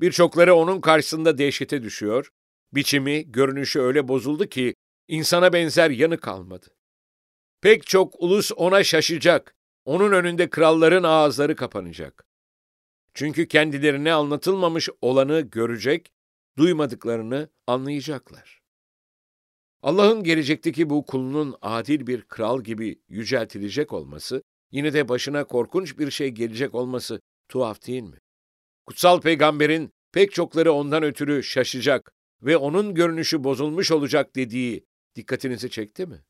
Birçokları 0.00 0.54
onun 0.54 0.80
karşısında 0.80 1.38
dehşete 1.38 1.82
düşüyor, 1.82 2.30
biçimi, 2.72 3.32
görünüşü 3.32 3.80
öyle 3.80 4.08
bozuldu 4.08 4.46
ki 4.46 4.74
İnsana 5.08 5.52
benzer 5.52 5.90
yanı 5.90 6.18
kalmadı. 6.18 6.66
Pek 7.60 7.86
çok 7.86 8.22
ulus 8.22 8.52
ona 8.56 8.84
şaşacak. 8.84 9.55
Onun 9.86 10.12
önünde 10.12 10.50
kralların 10.50 11.02
ağızları 11.02 11.56
kapanacak. 11.56 12.26
Çünkü 13.14 13.48
kendilerine 13.48 14.12
anlatılmamış 14.12 14.88
olanı 15.00 15.40
görecek, 15.40 16.12
duymadıklarını 16.58 17.48
anlayacaklar. 17.66 18.60
Allah'ın 19.82 20.24
gelecekteki 20.24 20.90
bu 20.90 21.06
kulunun 21.06 21.54
adil 21.62 22.06
bir 22.06 22.22
kral 22.22 22.62
gibi 22.62 23.00
yüceltilecek 23.08 23.92
olması, 23.92 24.42
yine 24.70 24.92
de 24.92 25.08
başına 25.08 25.44
korkunç 25.44 25.98
bir 25.98 26.10
şey 26.10 26.28
gelecek 26.28 26.74
olması 26.74 27.20
tuhaf 27.48 27.86
değil 27.86 28.02
mi? 28.02 28.18
Kutsal 28.86 29.20
peygamberin 29.20 29.90
pek 30.12 30.32
çokları 30.32 30.72
ondan 30.72 31.02
ötürü 31.02 31.42
şaşacak 31.42 32.12
ve 32.42 32.56
onun 32.56 32.94
görünüşü 32.94 33.44
bozulmuş 33.44 33.90
olacak 33.90 34.36
dediği 34.36 34.84
dikkatinizi 35.14 35.70
çekti 35.70 36.06
mi? 36.06 36.24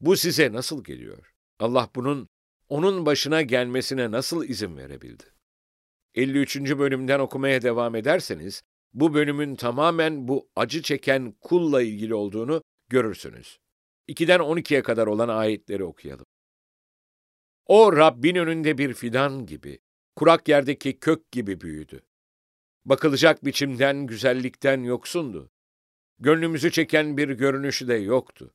Bu 0.00 0.16
size 0.16 0.52
nasıl 0.52 0.84
geliyor? 0.84 1.32
Allah 1.58 1.90
bunun 1.94 2.28
onun 2.70 3.06
başına 3.06 3.42
gelmesine 3.42 4.10
nasıl 4.10 4.44
izin 4.44 4.76
verebildi? 4.76 5.24
53. 6.14 6.56
bölümden 6.56 7.18
okumaya 7.18 7.62
devam 7.62 7.94
ederseniz, 7.94 8.62
bu 8.92 9.14
bölümün 9.14 9.56
tamamen 9.56 10.28
bu 10.28 10.48
acı 10.56 10.82
çeken 10.82 11.34
kulla 11.40 11.82
ilgili 11.82 12.14
olduğunu 12.14 12.62
görürsünüz. 12.88 13.58
2'den 14.08 14.40
12'ye 14.40 14.82
kadar 14.82 15.06
olan 15.06 15.28
ayetleri 15.28 15.84
okuyalım. 15.84 16.26
O 17.66 17.96
Rabbin 17.96 18.34
önünde 18.34 18.78
bir 18.78 18.94
fidan 18.94 19.46
gibi, 19.46 19.78
kurak 20.16 20.48
yerdeki 20.48 20.98
kök 20.98 21.32
gibi 21.32 21.60
büyüdü. 21.60 22.02
Bakılacak 22.84 23.44
biçimden, 23.44 24.06
güzellikten 24.06 24.82
yoksundu. 24.82 25.50
Gönlümüzü 26.18 26.70
çeken 26.70 27.16
bir 27.16 27.28
görünüşü 27.28 27.88
de 27.88 27.94
yoktu. 27.94 28.54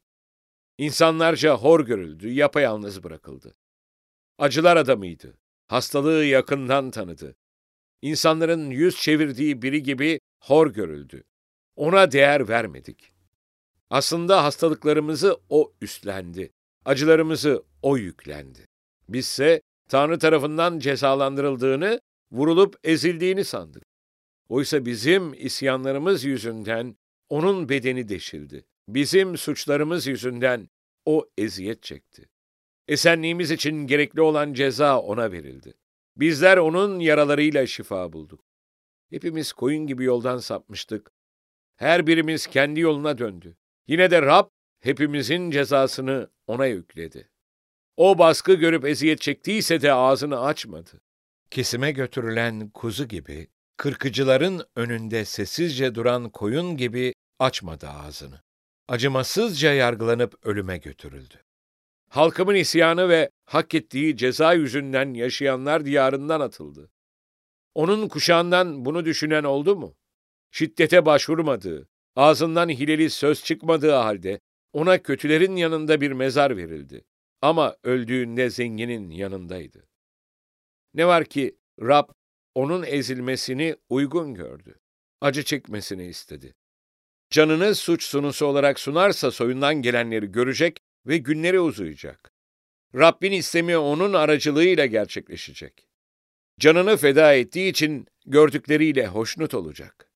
İnsanlarca 0.78 1.56
hor 1.56 1.86
görüldü, 1.86 2.30
yapayalnız 2.30 3.04
bırakıldı. 3.04 3.56
Acılar 4.38 4.78
adamıydı. 4.78 5.38
Hastalığı 5.68 6.26
yakından 6.26 6.92
tanıdı. 6.92 7.36
İnsanların 8.02 8.70
yüz 8.70 8.98
çevirdiği 8.98 9.62
biri 9.62 9.84
gibi 9.84 10.20
hor 10.44 10.68
görüldü. 10.74 11.24
Ona 11.76 12.12
değer 12.12 12.48
vermedik. 12.48 13.12
Aslında 13.90 14.44
hastalıklarımızı 14.44 15.38
o 15.50 15.74
üstlendi. 15.82 16.52
Acılarımızı 16.86 17.64
o 17.82 17.98
yüklendi. 17.98 18.66
Bizse 19.10 19.62
Tanrı 19.90 20.20
tarafından 20.20 20.80
cezalandırıldığını, 20.80 22.02
vurulup 22.32 22.76
ezildiğini 22.84 23.46
sandık. 23.46 23.84
Oysa 24.50 24.86
bizim 24.86 25.34
isyanlarımız 25.34 26.24
yüzünden 26.24 26.96
onun 27.30 27.70
bedeni 27.70 28.10
deşildi. 28.10 28.66
Bizim 28.88 29.38
suçlarımız 29.38 30.08
yüzünden 30.08 30.70
o 31.06 31.30
eziyet 31.38 31.84
çekti. 31.84 32.30
Esenliğimiz 32.88 33.52
için 33.52 33.88
gerekli 33.88 34.22
olan 34.22 34.54
ceza 34.54 35.00
ona 35.00 35.32
verildi. 35.32 35.74
Bizler 36.18 36.58
onun 36.58 37.00
yaralarıyla 37.00 37.68
şifa 37.68 38.14
bulduk. 38.14 38.46
Hepimiz 39.10 39.54
koyun 39.54 39.88
gibi 39.88 40.04
yoldan 40.04 40.38
sapmıştık. 40.38 41.12
Her 41.76 42.08
birimiz 42.08 42.48
kendi 42.48 42.80
yoluna 42.80 43.18
döndü. 43.18 43.58
Yine 43.88 44.12
de 44.12 44.22
Rab 44.22 44.50
hepimizin 44.80 45.52
cezasını 45.52 46.30
ona 46.48 46.66
yükledi. 46.66 47.30
O 47.98 48.18
baskı 48.18 48.54
görüp 48.54 48.86
eziyet 48.86 49.22
çektiyse 49.22 49.82
de 49.82 49.94
ağzını 49.94 50.42
açmadı. 50.42 51.02
Kesime 51.52 51.92
götürülen 51.92 52.70
kuzu 52.70 53.08
gibi, 53.08 53.48
kırkıcıların 53.78 54.66
önünde 54.76 55.26
sessizce 55.26 55.96
duran 55.96 56.30
koyun 56.30 56.78
gibi 56.78 57.14
açmadı 57.40 57.88
ağzını. 57.90 58.42
Acımasızca 58.88 59.74
yargılanıp 59.74 60.46
ölüme 60.46 60.78
götürüldü. 60.78 61.46
Halkımın 62.16 62.56
isyanı 62.56 63.10
ve 63.10 63.30
hak 63.46 63.74
ettiği 63.74 64.18
ceza 64.18 64.54
yüzünden 64.54 65.14
yaşayanlar 65.14 65.86
diyarından 65.86 66.40
atıldı. 66.40 66.92
Onun 67.74 68.08
kuşağından 68.08 68.86
bunu 68.86 69.06
düşünen 69.06 69.44
oldu 69.44 69.76
mu? 69.76 69.96
Şiddete 70.52 71.06
başvurmadığı, 71.06 71.88
ağzından 72.16 72.70
hileli 72.70 73.10
söz 73.10 73.44
çıkmadığı 73.44 73.92
halde 73.92 74.40
ona 74.74 75.02
kötülerin 75.04 75.56
yanında 75.56 76.02
bir 76.02 76.12
mezar 76.12 76.58
verildi. 76.58 77.06
Ama 77.42 77.76
öldüğünde 77.84 78.50
zenginin 78.50 79.10
yanındaydı. 79.10 79.88
Ne 80.94 81.08
var 81.08 81.26
ki 81.26 81.58
Rab 81.82 82.10
onun 82.54 82.84
ezilmesini 82.84 83.76
uygun 83.90 84.34
gördü. 84.34 84.80
Acı 85.22 85.44
çekmesini 85.44 86.06
istedi. 86.06 86.56
Canını 87.30 87.76
suç 87.76 88.04
sunusu 88.04 88.46
olarak 88.46 88.80
sunarsa 88.80 89.32
soyundan 89.32 89.76
gelenleri 89.76 90.32
görecek 90.32 90.85
ve 91.08 91.18
günleri 91.18 91.60
uzayacak. 91.60 92.32
Rabbin 92.96 93.32
istemi 93.32 93.78
onun 93.78 94.14
aracılığıyla 94.14 94.86
gerçekleşecek. 94.86 95.88
Canını 96.60 96.98
feda 96.98 97.34
ettiği 97.34 97.70
için 97.70 98.08
gördükleriyle 98.26 99.08
hoşnut 99.08 99.54
olacak. 99.54 100.10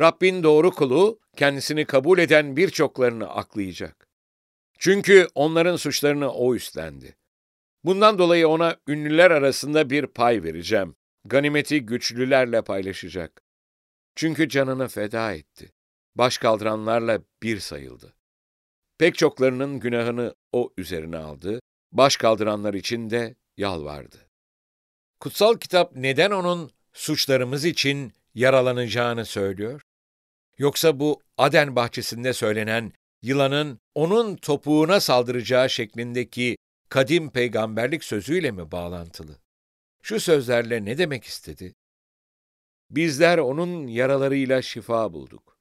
Rabbin 0.00 0.42
doğru 0.42 0.70
kulu 0.70 1.20
kendisini 1.36 1.84
kabul 1.84 2.18
eden 2.18 2.56
birçoklarını 2.56 3.28
aklayacak. 3.28 4.08
Çünkü 4.78 5.28
onların 5.34 5.76
suçlarını 5.76 6.32
o 6.32 6.54
üstlendi. 6.54 7.16
Bundan 7.84 8.18
dolayı 8.18 8.48
ona 8.48 8.76
ünlüler 8.88 9.30
arasında 9.30 9.90
bir 9.90 10.06
pay 10.06 10.42
vereceğim. 10.42 10.96
Ganimeti 11.24 11.86
güçlülerle 11.86 12.62
paylaşacak. 12.62 13.42
Çünkü 14.16 14.48
canını 14.48 14.88
feda 14.88 15.32
etti. 15.32 15.72
Baş 16.14 16.38
kaldıranlarla 16.38 17.20
bir 17.42 17.58
sayıldı. 17.58 18.14
Pek 18.98 19.18
çoklarının 19.18 19.80
günahını 19.80 20.34
o 20.52 20.72
üzerine 20.76 21.16
aldı, 21.16 21.60
baş 21.92 22.16
kaldıranlar 22.16 22.74
için 22.74 23.10
de 23.10 23.34
yalvardı. 23.56 24.16
Kutsal 25.20 25.58
kitap 25.58 25.96
neden 25.96 26.30
onun 26.30 26.70
suçlarımız 26.92 27.64
için 27.64 28.12
yaralanacağını 28.34 29.24
söylüyor? 29.24 29.82
Yoksa 30.58 31.00
bu 31.00 31.22
Aden 31.38 31.76
bahçesinde 31.76 32.32
söylenen 32.32 32.92
yılanın 33.22 33.78
onun 33.94 34.36
topuğuna 34.36 35.00
saldıracağı 35.00 35.70
şeklindeki 35.70 36.56
kadim 36.88 37.30
peygamberlik 37.30 38.04
sözüyle 38.04 38.50
mi 38.50 38.72
bağlantılı? 38.72 39.38
Şu 40.02 40.20
sözlerle 40.20 40.84
ne 40.84 40.98
demek 40.98 41.24
istedi? 41.24 41.74
Bizler 42.90 43.38
onun 43.38 43.86
yaralarıyla 43.86 44.62
şifa 44.62 45.12
bulduk. 45.12 45.56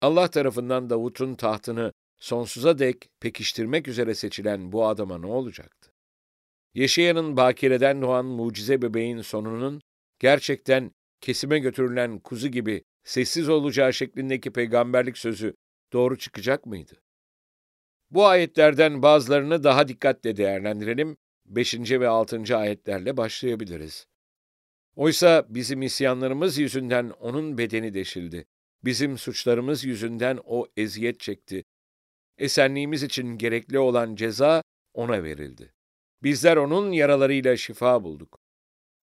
Allah 0.00 0.30
tarafından 0.30 0.90
Davut'un 0.90 1.34
tahtını 1.34 1.92
sonsuza 2.20 2.78
dek 2.78 3.10
pekiştirmek 3.20 3.88
üzere 3.88 4.14
seçilen 4.14 4.72
bu 4.72 4.86
adama 4.86 5.18
ne 5.18 5.26
olacaktı? 5.26 5.92
Yeşaya'nın 6.74 7.36
bakireden 7.36 8.02
doğan 8.02 8.24
mucize 8.24 8.82
bebeğin 8.82 9.20
sonunun 9.20 9.80
gerçekten 10.18 10.92
kesime 11.20 11.58
götürülen 11.58 12.18
kuzu 12.18 12.48
gibi 12.48 12.84
sessiz 13.04 13.48
olacağı 13.48 13.92
şeklindeki 13.92 14.50
peygamberlik 14.50 15.18
sözü 15.18 15.54
doğru 15.92 16.18
çıkacak 16.18 16.66
mıydı? 16.66 17.02
Bu 18.10 18.26
ayetlerden 18.26 19.02
bazılarını 19.02 19.64
daha 19.64 19.88
dikkatle 19.88 20.36
değerlendirelim. 20.36 21.16
5. 21.46 21.74
ve 21.90 22.08
6. 22.08 22.56
ayetlerle 22.56 23.16
başlayabiliriz. 23.16 24.06
Oysa 24.96 25.46
bizim 25.48 25.82
isyanlarımız 25.82 26.58
yüzünden 26.58 27.10
onun 27.10 27.58
bedeni 27.58 27.94
deşildi. 27.94 28.46
Bizim 28.84 29.18
suçlarımız 29.18 29.84
yüzünden 29.84 30.38
o 30.44 30.66
eziyet 30.76 31.20
çekti. 31.20 31.64
Esenliğimiz 32.40 33.02
için 33.02 33.38
gerekli 33.38 33.78
olan 33.78 34.14
ceza 34.14 34.62
ona 34.94 35.22
verildi. 35.22 35.72
Bizler 36.22 36.56
onun 36.56 36.92
yaralarıyla 36.92 37.56
şifa 37.56 38.04
bulduk. 38.04 38.38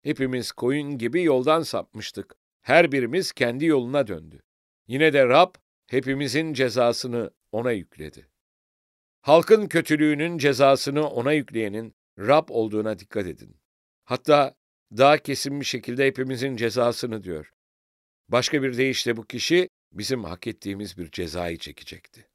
Hepimiz 0.03 0.51
koyun 0.51 0.97
gibi 0.97 1.23
yoldan 1.23 1.61
sapmıştık. 1.61 2.35
Her 2.61 2.91
birimiz 2.91 3.31
kendi 3.31 3.65
yoluna 3.65 4.07
döndü. 4.07 4.39
Yine 4.87 5.13
de 5.13 5.25
Rab 5.27 5.55
hepimizin 5.87 6.53
cezasını 6.53 7.31
ona 7.51 7.71
yükledi. 7.71 8.27
Halkın 9.21 9.67
kötülüğünün 9.67 10.37
cezasını 10.37 11.09
ona 11.09 11.33
yükleyenin 11.33 11.95
Rab 12.19 12.49
olduğuna 12.49 12.99
dikkat 12.99 13.27
edin. 13.27 13.57
Hatta 14.05 14.55
daha 14.97 15.17
kesin 15.17 15.59
bir 15.59 15.65
şekilde 15.65 16.05
hepimizin 16.05 16.55
cezasını 16.55 17.23
diyor. 17.23 17.51
Başka 18.29 18.63
bir 18.63 18.77
deyişle 18.77 19.17
bu 19.17 19.25
kişi 19.25 19.69
bizim 19.91 20.23
hak 20.23 20.47
ettiğimiz 20.47 20.97
bir 20.97 21.11
cezayı 21.11 21.57
çekecekti. 21.57 22.27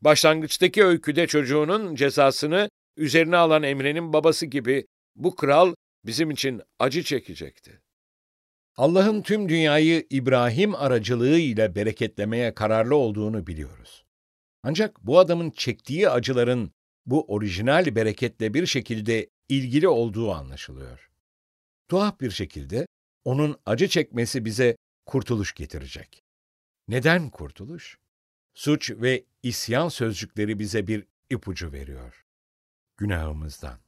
Başlangıçtaki 0.00 0.84
öyküde 0.84 1.26
çocuğunun 1.26 1.94
cezasını 1.94 2.70
üzerine 2.96 3.36
alan 3.36 3.62
Emre'nin 3.62 4.12
babası 4.12 4.46
gibi 4.46 4.86
bu 5.16 5.36
kral 5.36 5.74
bizim 6.04 6.30
için 6.30 6.62
acı 6.78 7.02
çekecekti. 7.02 7.80
Allah'ın 8.76 9.22
tüm 9.22 9.48
dünyayı 9.48 10.06
İbrahim 10.10 10.74
aracılığı 10.74 11.38
ile 11.38 11.74
bereketlemeye 11.74 12.54
kararlı 12.54 12.96
olduğunu 12.96 13.46
biliyoruz. 13.46 14.04
Ancak 14.62 15.06
bu 15.06 15.18
adamın 15.18 15.50
çektiği 15.50 16.10
acıların 16.10 16.70
bu 17.06 17.24
orijinal 17.24 17.94
bereketle 17.94 18.54
bir 18.54 18.66
şekilde 18.66 19.30
ilgili 19.48 19.88
olduğu 19.88 20.32
anlaşılıyor. 20.32 21.10
Tuhaf 21.88 22.20
bir 22.20 22.30
şekilde 22.30 22.86
onun 23.24 23.56
acı 23.66 23.88
çekmesi 23.88 24.44
bize 24.44 24.76
kurtuluş 25.06 25.54
getirecek. 25.54 26.22
Neden 26.88 27.30
kurtuluş? 27.30 27.98
Suç 28.56 28.90
ve 28.90 29.24
isyan 29.42 29.88
sözcükleri 29.88 30.58
bize 30.58 30.86
bir 30.86 31.04
ipucu 31.30 31.72
veriyor. 31.72 32.24
Günahımızdan. 32.96 33.78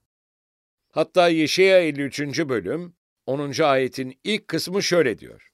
Hatta 0.92 1.28
Yeşaya 1.28 1.80
53. 1.80 2.20
bölüm 2.20 2.94
10. 3.26 3.62
ayetin 3.62 4.20
ilk 4.24 4.48
kısmı 4.48 4.82
şöyle 4.82 5.18
diyor. 5.18 5.52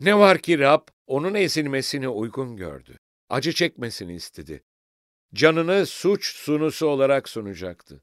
Ne 0.00 0.18
var 0.18 0.38
ki 0.38 0.58
Rab 0.58 0.88
onun 1.06 1.34
ezilmesini 1.34 2.08
uygun 2.08 2.56
gördü. 2.56 2.98
Acı 3.28 3.52
çekmesini 3.52 4.14
istedi. 4.14 4.62
Canını 5.34 5.86
suç 5.86 6.36
sunusu 6.36 6.86
olarak 6.86 7.28
sunacaktı. 7.28 8.02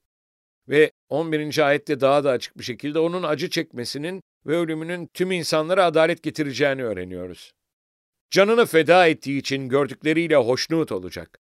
Ve 0.68 0.92
11. 1.10 1.68
ayette 1.68 2.02
daha 2.02 2.24
da 2.24 2.32
açık 2.32 2.58
bir 2.58 2.64
şekilde 2.64 3.00
onun 3.00 3.24
acı 3.24 3.50
çekmesinin 3.50 4.22
ve 4.46 4.58
ölümünün 4.58 5.08
tüm 5.14 5.32
insanlara 5.32 5.86
adalet 5.86 6.24
getireceğini 6.24 6.84
öğreniyoruz. 6.84 7.54
Canını 8.32 8.66
feda 8.66 9.08
ettiği 9.08 9.40
için 9.40 9.70
gördükleriyle 9.70 10.36
hoşnut 10.36 10.92
olacak. 10.92 11.40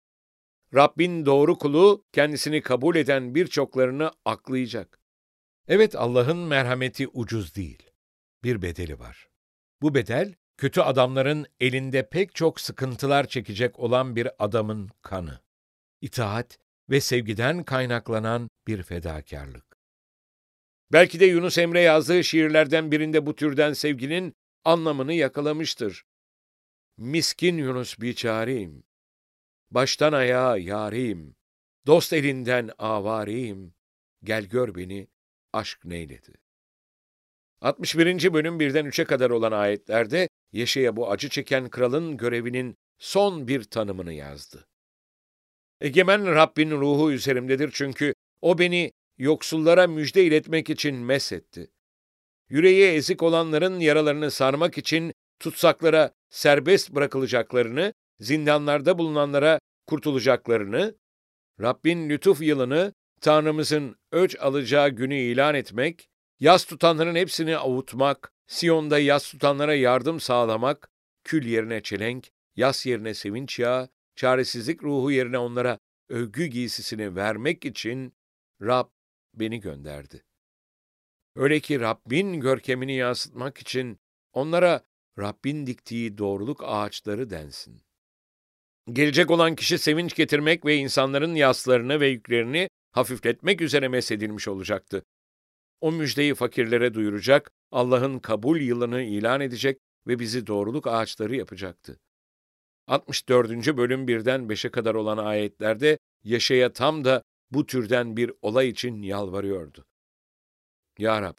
Rabbin 0.75 1.25
doğru 1.25 1.57
kulu 1.57 2.05
kendisini 2.11 2.61
kabul 2.61 2.95
eden 2.95 3.35
birçoklarını 3.35 4.11
aklayacak. 4.25 4.99
Evet 5.67 5.95
Allah'ın 5.95 6.37
merhameti 6.37 7.07
ucuz 7.07 7.55
değil. 7.55 7.89
Bir 8.43 8.61
bedeli 8.61 8.99
var. 8.99 9.27
Bu 9.81 9.95
bedel, 9.95 10.33
kötü 10.57 10.81
adamların 10.81 11.45
elinde 11.59 12.09
pek 12.09 12.35
çok 12.35 12.59
sıkıntılar 12.59 13.27
çekecek 13.27 13.79
olan 13.79 14.15
bir 14.15 14.27
adamın 14.39 14.89
kanı. 15.01 15.39
İtaat 16.01 16.59
ve 16.89 17.01
sevgiden 17.01 17.63
kaynaklanan 17.63 18.49
bir 18.67 18.83
fedakarlık. 18.83 19.77
Belki 20.91 21.19
de 21.19 21.25
Yunus 21.25 21.57
Emre 21.57 21.81
yazdığı 21.81 22.23
şiirlerden 22.23 22.91
birinde 22.91 23.25
bu 23.25 23.35
türden 23.35 23.73
sevginin 23.73 24.33
anlamını 24.65 25.13
yakalamıştır. 25.13 26.03
Miskin 26.99 27.57
Yunus 27.57 27.99
biçareyim, 27.99 28.83
baştan 29.71 30.13
ayağa 30.13 30.57
yareyim, 30.57 31.35
dost 31.87 32.13
elinden 32.13 32.71
avareyim, 32.77 33.73
gel 34.23 34.45
gör 34.45 34.75
beni, 34.75 35.07
aşk 35.53 35.85
neyledi. 35.85 36.33
61. 37.61 38.33
bölüm 38.33 38.59
birden 38.59 38.85
3'e 38.85 39.05
kadar 39.05 39.29
olan 39.29 39.51
ayetlerde 39.51 40.29
Yeşe'ye 40.51 40.95
bu 40.95 41.11
acı 41.11 41.29
çeken 41.29 41.69
kralın 41.69 42.17
görevinin 42.17 42.75
son 42.97 43.47
bir 43.47 43.63
tanımını 43.63 44.13
yazdı. 44.13 44.67
Egemen 45.81 46.25
Rabbin 46.25 46.71
ruhu 46.71 47.11
üzerimdedir 47.11 47.69
çünkü 47.73 48.13
o 48.41 48.59
beni 48.59 48.91
yoksullara 49.17 49.87
müjde 49.87 50.23
iletmek 50.23 50.69
için 50.69 50.95
mesetti. 50.95 51.71
Yüreği 52.49 52.91
ezik 52.91 53.23
olanların 53.23 53.79
yaralarını 53.79 54.31
sarmak 54.31 54.77
için 54.77 55.13
tutsaklara 55.39 56.18
serbest 56.29 56.91
bırakılacaklarını, 56.91 57.93
zindanlarda 58.19 58.97
bulunanlara 58.97 59.59
kurtulacaklarını, 59.87 60.95
Rabbin 61.61 62.09
lütuf 62.09 62.41
yılını, 62.41 62.93
Tanrımızın 63.21 63.95
öç 64.11 64.35
alacağı 64.39 64.89
günü 64.89 65.15
ilan 65.15 65.55
etmek, 65.55 66.09
yas 66.39 66.65
tutanların 66.65 67.15
hepsini 67.15 67.57
avutmak, 67.57 68.33
Siyon'da 68.47 68.99
yas 68.99 69.31
tutanlara 69.31 69.75
yardım 69.75 70.19
sağlamak, 70.19 70.89
kül 71.23 71.45
yerine 71.45 71.81
çelenk, 71.81 72.29
yas 72.55 72.85
yerine 72.85 73.13
sevinç 73.13 73.59
yağı, 73.59 73.89
çaresizlik 74.15 74.83
ruhu 74.83 75.11
yerine 75.11 75.37
onlara 75.37 75.79
övgü 76.09 76.45
giysisini 76.45 77.15
vermek 77.15 77.65
için 77.65 78.13
Rab 78.61 78.89
beni 79.33 79.59
gönderdi. 79.59 80.23
Öyle 81.35 81.59
ki 81.59 81.79
Rabbin 81.79 82.33
görkemini 82.39 82.93
yansıtmak 82.95 83.57
için 83.57 83.99
onlara 84.33 84.81
Rabbin 85.19 85.65
diktiği 85.65 86.17
doğruluk 86.17 86.63
ağaçları 86.63 87.29
densin. 87.29 87.81
Gelecek 88.91 89.31
olan 89.31 89.55
kişi 89.55 89.77
sevinç 89.77 90.15
getirmek 90.15 90.65
ve 90.65 90.75
insanların 90.75 91.35
yaslarını 91.35 91.99
ve 91.99 92.07
yüklerini 92.07 92.69
hafifletmek 92.91 93.61
üzere 93.61 93.87
mesedilmiş 93.87 94.47
olacaktı. 94.47 95.03
O 95.81 95.91
müjdeyi 95.91 96.35
fakirlere 96.35 96.93
duyuracak, 96.93 97.51
Allah'ın 97.71 98.19
kabul 98.19 98.61
yılını 98.61 99.01
ilan 99.01 99.41
edecek 99.41 99.79
ve 100.07 100.19
bizi 100.19 100.47
doğruluk 100.47 100.87
ağaçları 100.87 101.35
yapacaktı. 101.35 101.99
64. 102.87 103.77
bölüm 103.77 104.07
1'den 104.07 104.41
5'e 104.41 104.71
kadar 104.71 104.95
olan 104.95 105.17
ayetlerde 105.17 105.97
Yaşaya 106.23 106.73
tam 106.73 107.05
da 107.05 107.23
bu 107.51 107.65
türden 107.65 108.17
bir 108.17 108.31
olay 108.41 108.69
için 108.69 109.01
yalvarıyordu. 109.01 109.85
Ya 110.97 111.21
Rab, 111.21 111.37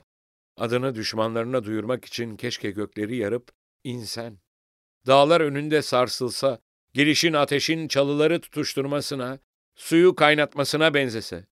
adını 0.57 0.95
düşmanlarına 0.95 1.64
duyurmak 1.64 2.05
için 2.05 2.37
keşke 2.37 2.71
gökleri 2.71 3.16
yarıp 3.16 3.53
insen. 3.85 4.38
Dağlar 5.07 5.40
önünde 5.40 5.83
sarsılsa, 5.83 6.59
gelişin 6.93 7.33
ateşin 7.33 7.88
çalıları 7.88 8.40
tutuşturmasına, 8.40 9.38
suyu 9.75 10.14
kaynatmasına 10.14 10.95
benzese. 10.95 11.47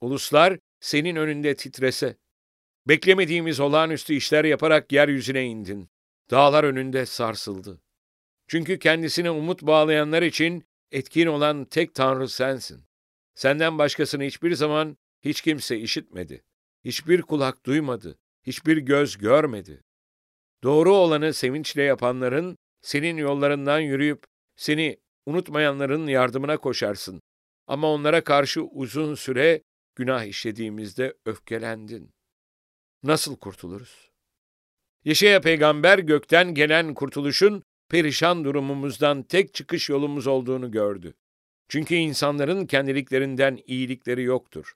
Uluslar 0.00 0.58
senin 0.80 1.16
önünde 1.16 1.54
titrese. 1.54 2.16
Beklemediğimiz 2.88 3.60
olağanüstü 3.60 4.14
işler 4.14 4.44
yaparak 4.44 4.92
yeryüzüne 4.92 5.44
indin. 5.44 5.90
Dağlar 6.30 6.64
önünde 6.64 7.06
sarsıldı. 7.06 7.80
Çünkü 8.46 8.78
kendisine 8.78 9.30
umut 9.30 9.62
bağlayanlar 9.62 10.22
için 10.22 10.64
etkin 10.92 11.26
olan 11.26 11.64
tek 11.64 11.94
Tanrı 11.94 12.28
sensin. 12.28 12.84
Senden 13.34 13.78
başkasını 13.78 14.24
hiçbir 14.24 14.54
zaman 14.54 14.96
hiç 15.22 15.40
kimse 15.40 15.78
işitmedi. 15.78 16.44
Hiçbir 16.84 17.22
kulak 17.22 17.66
duymadı. 17.66 18.18
Hiçbir 18.42 18.76
göz 18.76 19.18
görmedi. 19.18 19.82
Doğru 20.64 20.94
olanı 20.94 21.34
sevinçle 21.34 21.82
yapanların, 21.82 22.58
senin 22.82 23.16
yollarından 23.16 23.80
yürüyüp 23.80 24.24
seni 24.56 24.96
unutmayanların 25.26 26.06
yardımına 26.06 26.56
koşarsın. 26.56 27.20
Ama 27.66 27.92
onlara 27.92 28.24
karşı 28.24 28.62
uzun 28.62 29.14
süre 29.14 29.62
günah 29.96 30.24
işlediğimizde 30.24 31.14
öfkelendin. 31.26 32.10
Nasıl 33.02 33.36
kurtuluruz? 33.36 34.10
Yeşaya 35.04 35.40
peygamber 35.40 35.98
gökten 35.98 36.54
gelen 36.54 36.94
kurtuluşun 36.94 37.62
perişan 37.88 38.44
durumumuzdan 38.44 39.22
tek 39.22 39.54
çıkış 39.54 39.88
yolumuz 39.88 40.26
olduğunu 40.26 40.70
gördü. 40.70 41.14
Çünkü 41.68 41.94
insanların 41.94 42.66
kendiliklerinden 42.66 43.58
iyilikleri 43.66 44.22
yoktur. 44.22 44.74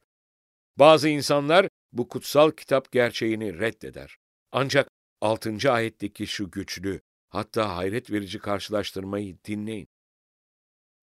Bazı 0.77 1.09
insanlar 1.09 1.69
bu 1.93 2.09
kutsal 2.09 2.51
kitap 2.51 2.93
gerçeğini 2.93 3.59
reddeder. 3.59 4.17
Ancak 4.53 4.89
6. 5.21 5.73
ayetteki 5.73 6.27
şu 6.27 6.51
güçlü, 6.51 7.01
hatta 7.29 7.77
hayret 7.77 8.11
verici 8.11 8.39
karşılaştırmayı 8.39 9.37
dinleyin. 9.45 9.89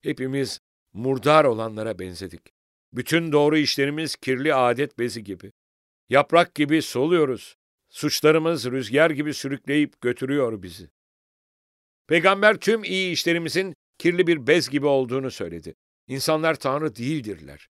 Hepimiz 0.01 0.59
murdar 0.93 1.45
olanlara 1.45 1.99
benzedik. 1.99 2.41
Bütün 2.93 3.31
doğru 3.31 3.57
işlerimiz 3.57 4.15
kirli 4.15 4.53
adet 4.53 4.99
bezi 4.99 5.23
gibi. 5.23 5.51
Yaprak 6.09 6.55
gibi 6.55 6.81
soluyoruz. 6.81 7.55
Suçlarımız 7.89 8.65
rüzgar 8.65 9.11
gibi 9.11 9.33
sürükleyip 9.33 10.01
götürüyor 10.01 10.63
bizi. 10.63 10.89
Peygamber 12.07 12.57
tüm 12.57 12.83
iyi 12.83 13.11
işlerimizin 13.11 13.75
kirli 13.97 14.27
bir 14.27 14.47
bez 14.47 14.69
gibi 14.69 14.85
olduğunu 14.85 15.31
söyledi. 15.31 15.75
İnsanlar 16.07 16.55
Tanrı 16.55 16.95
değildirler. 16.95 17.69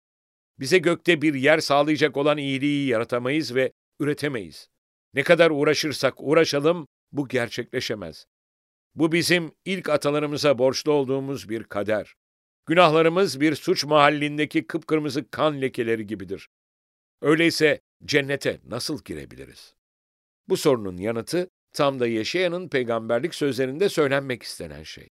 Bize 0.59 0.77
gökte 0.77 1.21
bir 1.21 1.33
yer 1.33 1.59
sağlayacak 1.59 2.17
olan 2.17 2.37
iyiliği 2.37 2.87
yaratamayız 2.87 3.55
ve 3.55 3.71
üretemeyiz. 3.99 4.69
Ne 5.13 5.23
kadar 5.23 5.51
uğraşırsak 5.51 6.13
uğraşalım 6.17 6.87
bu 7.11 7.27
gerçekleşemez. 7.27 8.25
Bu 8.95 9.11
bizim 9.11 9.51
ilk 9.65 9.89
atalarımıza 9.89 10.57
borçlu 10.57 10.91
olduğumuz 10.91 11.49
bir 11.49 11.63
kader. 11.63 12.13
Günahlarımız 12.65 13.41
bir 13.41 13.55
suç 13.55 13.85
mahallindeki 13.85 14.67
kıpkırmızı 14.67 15.29
kan 15.31 15.61
lekeleri 15.61 16.07
gibidir. 16.07 16.49
Öyleyse 17.21 17.81
cennete 18.05 18.59
nasıl 18.65 19.03
girebiliriz? 19.03 19.75
Bu 20.49 20.57
sorunun 20.57 20.97
yanıtı 20.97 21.49
tam 21.73 21.99
da 21.99 22.07
Yeşaya'nın 22.07 22.69
peygamberlik 22.69 23.35
sözlerinde 23.35 23.89
söylenmek 23.89 24.43
istenen 24.43 24.83
şey. 24.83 25.09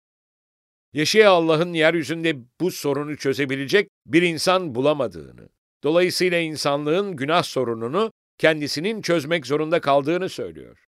Yeşaya 0.92 1.30
Allah'ın 1.30 1.72
yeryüzünde 1.72 2.36
bu 2.60 2.70
sorunu 2.70 3.16
çözebilecek 3.16 3.88
bir 4.06 4.22
insan 4.22 4.74
bulamadığını, 4.74 5.48
dolayısıyla 5.82 6.38
insanlığın 6.38 7.16
günah 7.16 7.42
sorununu 7.42 8.12
kendisinin 8.40 9.02
çözmek 9.02 9.46
zorunda 9.46 9.80
kaldığını 9.80 10.28
söylüyor. 10.28 10.88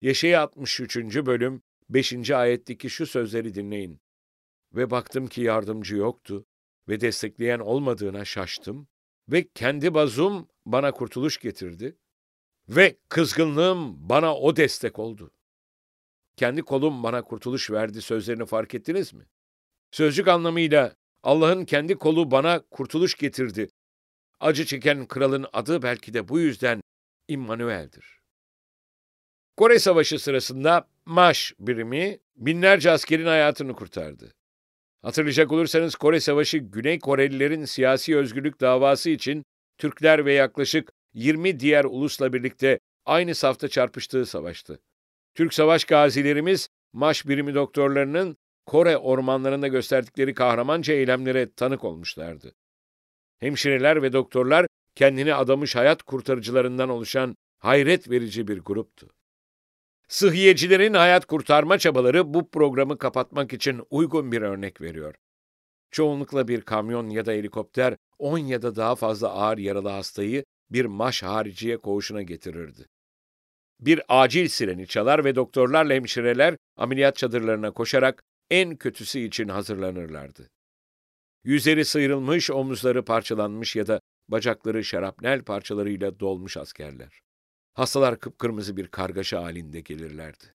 Yeşaya 0.00 0.42
63. 0.42 0.96
bölüm 0.96 1.62
5. 1.88 2.30
ayetteki 2.30 2.90
şu 2.90 3.06
sözleri 3.06 3.54
dinleyin. 3.54 4.00
Ve 4.74 4.90
baktım 4.90 5.26
ki 5.26 5.40
yardımcı 5.40 5.96
yoktu 5.96 6.46
ve 6.88 7.00
destekleyen 7.00 7.58
olmadığına 7.58 8.24
şaştım 8.24 8.88
ve 9.28 9.48
kendi 9.48 9.94
bazum 9.94 10.48
bana 10.66 10.92
kurtuluş 10.92 11.38
getirdi 11.38 11.96
ve 12.68 12.98
kızgınlığım 13.08 14.08
bana 14.08 14.36
o 14.36 14.56
destek 14.56 14.98
oldu. 14.98 15.30
Kendi 16.36 16.62
kolum 16.62 17.02
bana 17.02 17.22
kurtuluş 17.22 17.70
verdi 17.70 18.02
sözlerini 18.02 18.46
fark 18.46 18.74
ettiniz 18.74 19.14
mi? 19.14 19.26
Sözcük 19.90 20.28
anlamıyla 20.28 20.96
Allah'ın 21.22 21.64
kendi 21.64 21.94
kolu 21.94 22.30
bana 22.30 22.62
kurtuluş 22.70 23.14
getirdi. 23.14 23.68
Acı 24.42 24.66
çeken 24.66 25.06
kralın 25.06 25.46
adı 25.52 25.82
belki 25.82 26.14
de 26.14 26.28
bu 26.28 26.40
yüzden 26.40 26.80
İmmanuel'dir. 27.28 28.20
Kore 29.56 29.78
Savaşı 29.78 30.18
sırasında 30.18 30.88
MAŞ 31.06 31.54
birimi 31.58 32.18
binlerce 32.36 32.90
askerin 32.90 33.26
hayatını 33.26 33.74
kurtardı. 33.74 34.32
Hatırlayacak 35.02 35.52
olursanız 35.52 35.94
Kore 35.94 36.20
Savaşı 36.20 36.58
Güney 36.58 36.98
Korelilerin 36.98 37.64
siyasi 37.64 38.16
özgürlük 38.16 38.60
davası 38.60 39.10
için 39.10 39.44
Türkler 39.78 40.26
ve 40.26 40.32
yaklaşık 40.32 40.92
20 41.14 41.60
diğer 41.60 41.84
ulusla 41.84 42.32
birlikte 42.32 42.78
aynı 43.06 43.34
safta 43.34 43.68
çarpıştığı 43.68 44.26
savaştı. 44.26 44.80
Türk 45.34 45.54
savaş 45.54 45.84
gazilerimiz, 45.84 46.68
MAŞ 46.92 47.26
birimi 47.26 47.54
doktorlarının 47.54 48.36
Kore 48.66 48.96
ormanlarında 48.96 49.68
gösterdikleri 49.68 50.34
kahramanca 50.34 50.94
eylemlere 50.94 51.52
tanık 51.52 51.84
olmuşlardı. 51.84 52.54
Hemşireler 53.42 54.02
ve 54.02 54.12
doktorlar 54.12 54.66
kendini 54.94 55.34
adamış 55.34 55.76
hayat 55.76 56.02
kurtarıcılarından 56.02 56.88
oluşan 56.88 57.36
hayret 57.58 58.10
verici 58.10 58.48
bir 58.48 58.58
gruptu. 58.58 59.08
Sıhhiyecilerin 60.08 60.94
hayat 60.94 61.26
kurtarma 61.26 61.78
çabaları 61.78 62.34
bu 62.34 62.50
programı 62.50 62.98
kapatmak 62.98 63.52
için 63.52 63.82
uygun 63.90 64.32
bir 64.32 64.42
örnek 64.42 64.80
veriyor. 64.80 65.14
Çoğunlukla 65.90 66.48
bir 66.48 66.60
kamyon 66.60 67.08
ya 67.08 67.26
da 67.26 67.32
helikopter 67.32 67.96
10 68.18 68.38
ya 68.38 68.62
da 68.62 68.76
daha 68.76 68.94
fazla 68.94 69.28
ağır 69.28 69.58
yaralı 69.58 69.88
hastayı 69.88 70.44
bir 70.70 70.84
maş 70.84 71.22
hariciye 71.22 71.76
koğuşuna 71.76 72.22
getirirdi. 72.22 72.86
Bir 73.80 74.02
acil 74.08 74.48
sireni 74.48 74.86
çalar 74.86 75.24
ve 75.24 75.34
doktorlarla 75.34 75.94
hemşireler 75.94 76.56
ameliyat 76.76 77.16
çadırlarına 77.16 77.70
koşarak 77.70 78.22
en 78.50 78.76
kötüsü 78.76 79.18
için 79.18 79.48
hazırlanırlardı. 79.48 80.48
Yüzleri 81.44 81.84
sıyrılmış, 81.84 82.50
omuzları 82.50 83.04
parçalanmış 83.04 83.76
ya 83.76 83.86
da 83.86 84.00
bacakları 84.28 84.84
şarapnel 84.84 85.42
parçalarıyla 85.42 86.20
dolmuş 86.20 86.56
askerler. 86.56 87.20
Hastalar 87.74 88.20
kıpkırmızı 88.20 88.76
bir 88.76 88.88
kargaşa 88.88 89.42
halinde 89.42 89.80
gelirlerdi. 89.80 90.54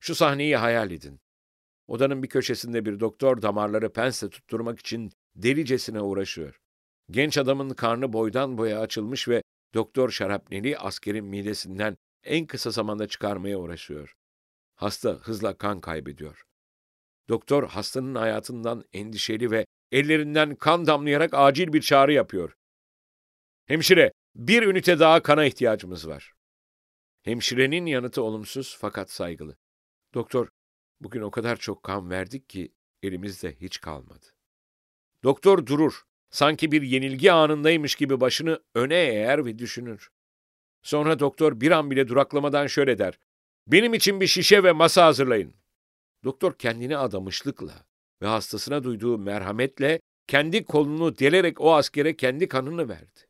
Şu 0.00 0.14
sahneyi 0.14 0.56
hayal 0.56 0.90
edin. 0.90 1.20
Odanın 1.86 2.22
bir 2.22 2.28
köşesinde 2.28 2.84
bir 2.84 3.00
doktor 3.00 3.42
damarları 3.42 3.92
pensle 3.92 4.30
tutturmak 4.30 4.78
için 4.78 5.12
delicesine 5.36 6.00
uğraşıyor. 6.00 6.60
Genç 7.10 7.38
adamın 7.38 7.70
karnı 7.70 8.12
boydan 8.12 8.58
boya 8.58 8.80
açılmış 8.80 9.28
ve 9.28 9.42
doktor 9.74 10.10
şarapneli 10.10 10.78
askerin 10.78 11.24
midesinden 11.24 11.96
en 12.24 12.46
kısa 12.46 12.70
zamanda 12.70 13.08
çıkarmaya 13.08 13.58
uğraşıyor. 13.58 14.14
Hasta 14.74 15.10
hızla 15.10 15.58
kan 15.58 15.80
kaybediyor. 15.80 16.42
Doktor 17.28 17.68
hastanın 17.68 18.14
hayatından 18.14 18.84
endişeli 18.92 19.50
ve 19.50 19.66
ellerinden 19.92 20.54
kan 20.54 20.86
damlayarak 20.86 21.34
acil 21.34 21.72
bir 21.72 21.80
çağrı 21.80 22.12
yapıyor. 22.12 22.56
Hemşire, 23.66 24.12
bir 24.34 24.62
ünite 24.62 24.98
daha 24.98 25.22
kana 25.22 25.44
ihtiyacımız 25.44 26.08
var. 26.08 26.32
Hemşirenin 27.22 27.86
yanıtı 27.86 28.22
olumsuz 28.22 28.76
fakat 28.80 29.10
saygılı. 29.10 29.56
Doktor, 30.14 30.48
bugün 31.00 31.20
o 31.20 31.30
kadar 31.30 31.56
çok 31.56 31.82
kan 31.82 32.10
verdik 32.10 32.48
ki 32.48 32.72
elimizde 33.02 33.56
hiç 33.60 33.80
kalmadı. 33.80 34.26
Doktor 35.22 35.66
durur. 35.66 36.02
Sanki 36.30 36.72
bir 36.72 36.82
yenilgi 36.82 37.32
anındaymış 37.32 37.94
gibi 37.94 38.20
başını 38.20 38.62
öne 38.74 38.94
eğer 38.94 39.44
ve 39.44 39.58
düşünür. 39.58 40.10
Sonra 40.82 41.18
doktor 41.18 41.60
bir 41.60 41.70
an 41.70 41.90
bile 41.90 42.08
duraklamadan 42.08 42.66
şöyle 42.66 42.98
der. 42.98 43.18
Benim 43.66 43.94
için 43.94 44.20
bir 44.20 44.26
şişe 44.26 44.64
ve 44.64 44.72
masa 44.72 45.06
hazırlayın. 45.06 45.54
Doktor 46.24 46.58
kendini 46.58 46.96
adamışlıkla 46.96 47.86
ve 48.22 48.26
hastasına 48.26 48.84
duyduğu 48.84 49.18
merhametle 49.18 50.00
kendi 50.26 50.64
kolunu 50.64 51.18
delerek 51.18 51.60
o 51.60 51.74
askere 51.74 52.16
kendi 52.16 52.48
kanını 52.48 52.88
verdi. 52.88 53.20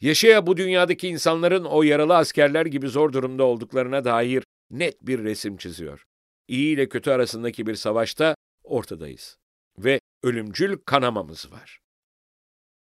Yaşaya 0.00 0.46
bu 0.46 0.56
dünyadaki 0.56 1.08
insanların 1.08 1.64
o 1.64 1.82
yaralı 1.82 2.16
askerler 2.16 2.66
gibi 2.66 2.88
zor 2.88 3.12
durumda 3.12 3.44
olduklarına 3.44 4.04
dair 4.04 4.44
net 4.70 5.02
bir 5.02 5.24
resim 5.24 5.56
çiziyor. 5.56 6.04
İyi 6.48 6.74
ile 6.74 6.88
kötü 6.88 7.10
arasındaki 7.10 7.66
bir 7.66 7.74
savaşta 7.74 8.34
ortadayız 8.64 9.38
ve 9.78 10.00
ölümcül 10.22 10.78
kanamamız 10.86 11.52
var. 11.52 11.80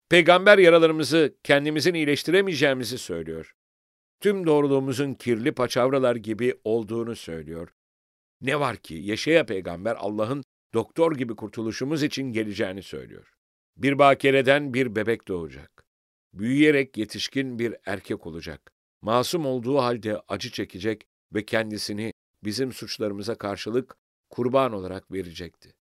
Peygamber 0.10 0.58
yaralarımızı 0.58 1.36
kendimizin 1.44 1.94
iyileştiremeyeceğimizi 1.94 2.98
söylüyor. 2.98 3.54
Tüm 4.20 4.48
doğruluğumuzun 4.48 5.14
kirli 5.14 5.52
paçavralar 5.52 6.16
gibi 6.16 6.56
olduğunu 6.64 7.16
söylüyor. 7.16 7.70
Ne 8.42 8.60
var 8.60 8.78
ki 8.78 8.96
yaşaya 8.96 9.46
peygamber 9.46 9.96
Allah'ın 10.00 10.44
doktor 10.76 11.16
gibi 11.16 11.36
kurtuluşumuz 11.36 12.04
için 12.04 12.24
geleceğini 12.24 12.84
söylüyor. 12.84 13.34
Bir 13.78 14.00
bakereden 14.00 14.74
bir 14.74 14.96
bebek 14.96 15.28
doğacak. 15.28 15.86
Büyüyerek 16.34 16.98
yetişkin 16.98 17.60
bir 17.60 17.76
erkek 17.86 18.28
olacak. 18.28 18.72
Masum 19.02 19.46
olduğu 19.46 19.78
halde 19.78 20.22
acı 20.28 20.52
çekecek 20.52 21.08
ve 21.34 21.46
kendisini 21.46 22.14
bizim 22.44 22.74
suçlarımıza 22.74 23.36
karşılık 23.36 23.98
kurban 24.30 24.74
olarak 24.74 25.12
verecekti. 25.12 25.74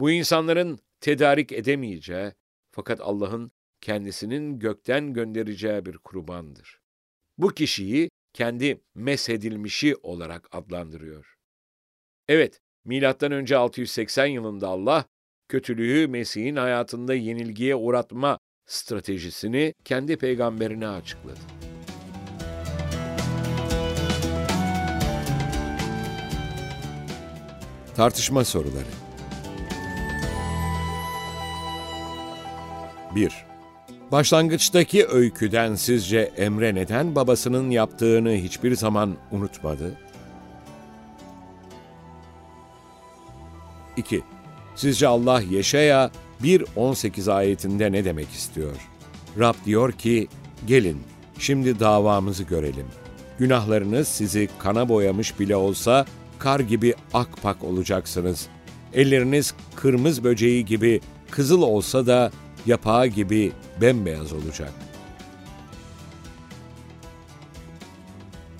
Bu 0.00 0.10
insanların 0.10 0.78
tedarik 1.00 1.52
edemeyeceği 1.52 2.32
fakat 2.70 3.00
Allah'ın 3.00 3.52
kendisinin 3.80 4.58
gökten 4.58 5.12
göndereceği 5.12 5.86
bir 5.86 5.98
kurbandır. 5.98 6.80
Bu 7.38 7.48
kişiyi 7.48 8.10
kendi 8.32 8.80
meshedilmişi 8.94 9.96
olarak 10.02 10.48
adlandırıyor. 10.52 11.34
Evet, 12.28 12.60
milattan 12.84 13.32
önce 13.32 13.56
680 13.56 14.26
yılında 14.26 14.68
Allah 14.68 15.04
kötülüğü 15.48 16.08
Mesih'in 16.08 16.56
hayatında 16.56 17.14
yenilgiye 17.14 17.74
uğratma 17.74 18.38
stratejisini 18.66 19.74
kendi 19.84 20.16
peygamberine 20.16 20.88
açıkladı. 20.88 21.40
Tartışma 27.96 28.44
soruları 28.44 28.84
1. 33.14 33.32
Başlangıçtaki 34.12 35.06
öyküden 35.06 35.74
sizce 35.74 36.32
Emre 36.36 36.74
neden 36.74 37.14
babasının 37.14 37.70
yaptığını 37.70 38.30
hiçbir 38.32 38.74
zaman 38.74 39.16
unutmadı? 39.32 40.07
2. 43.98 44.22
Sizce 44.74 45.08
Allah 45.08 45.40
Yeşaya 45.40 46.10
1.18 46.42 47.32
ayetinde 47.32 47.92
ne 47.92 48.04
demek 48.04 48.30
istiyor? 48.30 48.76
Rab 49.38 49.54
diyor 49.64 49.92
ki, 49.92 50.28
gelin 50.66 50.98
şimdi 51.38 51.80
davamızı 51.80 52.42
görelim. 52.42 52.86
Günahlarınız 53.38 54.08
sizi 54.08 54.48
kana 54.58 54.88
boyamış 54.88 55.40
bile 55.40 55.56
olsa 55.56 56.06
kar 56.38 56.60
gibi 56.60 56.94
akpak 57.14 57.64
olacaksınız. 57.64 58.46
Elleriniz 58.94 59.54
kırmızı 59.76 60.24
böceği 60.24 60.64
gibi 60.64 61.00
kızıl 61.30 61.62
olsa 61.62 62.06
da 62.06 62.30
yapağı 62.66 63.06
gibi 63.06 63.52
bembeyaz 63.80 64.32
olacak. 64.32 64.72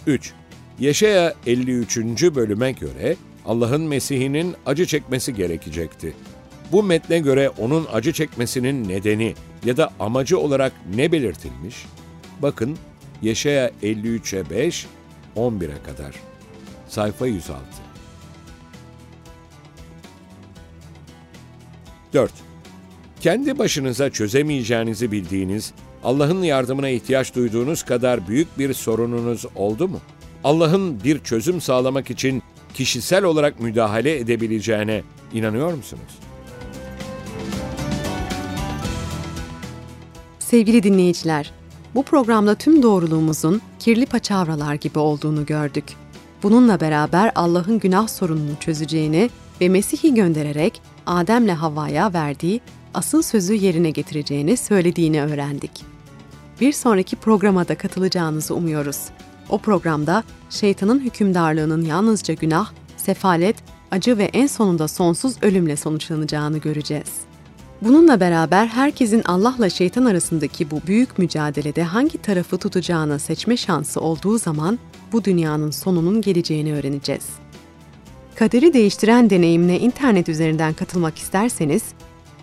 3. 0.07 0.33
Yeşaya 0.79 1.35
53. 1.47 1.97
bölüme 2.35 2.73
göre 2.73 3.17
Allah'ın 3.49 3.83
Mesih'inin 3.83 4.55
acı 4.67 4.87
çekmesi 4.87 5.35
gerekecekti. 5.35 6.15
Bu 6.73 6.83
metne 6.83 7.19
göre 7.19 7.49
onun 7.49 7.87
acı 7.93 8.13
çekmesinin 8.13 8.89
nedeni 8.89 9.35
ya 9.65 9.77
da 9.77 9.91
amacı 10.01 10.39
olarak 10.39 10.73
ne 10.95 11.13
belirtilmiş? 11.13 11.87
Bakın 12.43 12.79
Yeşaya 13.23 13.71
53'e 13.83 14.51
5, 14.51 14.87
11'e 15.37 15.83
kadar. 15.83 16.15
Sayfa 16.89 17.27
106. 17.27 17.61
4. 22.13 22.33
Kendi 23.21 23.59
başınıza 23.59 24.11
çözemeyeceğinizi 24.11 25.13
bildiğiniz, 25.13 25.73
Allah'ın 26.05 26.43
yardımına 26.43 26.89
ihtiyaç 26.89 27.35
duyduğunuz 27.35 27.83
kadar 27.83 28.29
büyük 28.29 28.59
bir 28.59 28.75
sorununuz 28.75 29.47
oldu 29.57 29.89
mu? 29.89 30.01
Allah'ın 30.45 31.05
bir 31.05 31.19
çözüm 31.19 31.61
sağlamak 31.61 32.11
için 32.11 32.43
kişisel 32.79 33.25
olarak 33.25 33.61
müdahale 33.61 34.19
edebileceğine 34.19 35.03
inanıyor 35.35 35.73
musunuz? 35.73 36.19
Sevgili 40.39 40.83
dinleyiciler, 40.83 41.53
bu 41.95 42.03
programda 42.03 42.55
tüm 42.55 42.83
doğruluğumuzun 42.83 43.61
kirli 43.79 44.07
paçavralar 44.07 44.75
gibi 44.75 44.99
olduğunu 44.99 45.47
gördük. 45.47 45.85
Bununla 46.43 46.81
beraber 46.81 47.33
Allah'ın 47.35 47.79
günah 47.79 48.09
sorununu 48.09 48.57
çözeceğini 48.61 49.31
ve 49.61 49.69
Mesih'i 49.69 50.15
göndererek 50.15 50.81
Adem'le 51.07 51.55
Havva'ya 51.55 52.13
verdiği 52.13 52.61
asıl 52.95 53.23
sözü 53.23 53.55
yerine 53.55 53.91
getireceğini 53.91 54.57
söylediğini 54.57 55.23
öğrendik. 55.23 55.85
Bir 56.61 56.73
sonraki 56.73 57.17
programa 57.17 57.69
da 57.69 57.75
katılacağınızı 57.75 58.55
umuyoruz. 58.55 58.99
O 59.49 59.59
programda 59.59 60.25
şeytanın 60.51 61.01
hükümdarlığının 61.01 61.85
yalnızca 61.85 62.35
günah, 62.35 62.71
sefalet, 62.97 63.57
acı 63.91 64.19
ve 64.19 64.25
en 64.25 64.47
sonunda 64.47 64.89
sonsuz 64.89 65.43
ölümle 65.43 65.77
sonuçlanacağını 65.77 66.59
göreceğiz. 66.59 67.29
Bununla 67.83 68.21
beraber 68.21 68.67
herkesin 68.67 69.23
Allah'la 69.23 69.71
şeytan 69.71 70.05
arasındaki 70.05 70.71
bu 70.71 70.81
büyük 70.87 71.19
mücadelede 71.19 71.83
hangi 71.83 72.19
tarafı 72.19 72.59
tutacağını 72.59 73.19
seçme 73.19 73.57
şansı 73.57 74.01
olduğu 74.01 74.39
zaman 74.39 74.79
bu 75.13 75.25
dünyanın 75.25 75.71
sonunun 75.71 76.21
geleceğini 76.21 76.75
öğreneceğiz. 76.75 77.27
Kaderi 78.35 78.73
değiştiren 78.73 79.31
deneyimine 79.31 79.79
internet 79.79 80.29
üzerinden 80.29 80.75
katılmak 80.75 81.19
isterseniz 81.19 81.83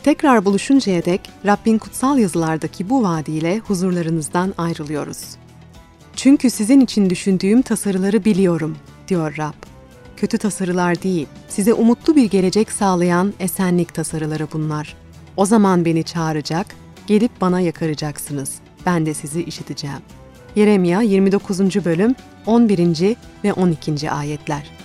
Tekrar 0.05 0.45
buluşuncaya 0.45 1.05
dek 1.05 1.21
Rabbin 1.45 1.77
kutsal 1.77 2.17
yazılardaki 2.17 2.89
bu 2.89 3.03
vaadiyle 3.03 3.59
huzurlarınızdan 3.59 4.53
ayrılıyoruz. 4.57 5.35
Çünkü 6.15 6.49
sizin 6.49 6.79
için 6.79 7.09
düşündüğüm 7.09 7.61
tasarıları 7.61 8.25
biliyorum, 8.25 8.77
diyor 9.07 9.35
Rab. 9.37 9.53
Kötü 10.17 10.37
tasarılar 10.37 11.03
değil, 11.03 11.27
size 11.49 11.73
umutlu 11.73 12.15
bir 12.15 12.29
gelecek 12.29 12.71
sağlayan 12.71 13.33
esenlik 13.39 13.93
tasarıları 13.93 14.47
bunlar. 14.53 14.95
O 15.37 15.45
zaman 15.45 15.85
beni 15.85 16.03
çağıracak, 16.03 16.75
gelip 17.07 17.41
bana 17.41 17.59
yakaracaksınız. 17.59 18.53
Ben 18.85 19.05
de 19.05 19.13
sizi 19.13 19.43
işiteceğim. 19.43 20.01
Yeremya 20.55 21.01
29. 21.01 21.85
bölüm 21.85 22.15
11. 22.45 23.15
ve 23.43 23.53
12. 23.53 24.11
ayetler. 24.11 24.85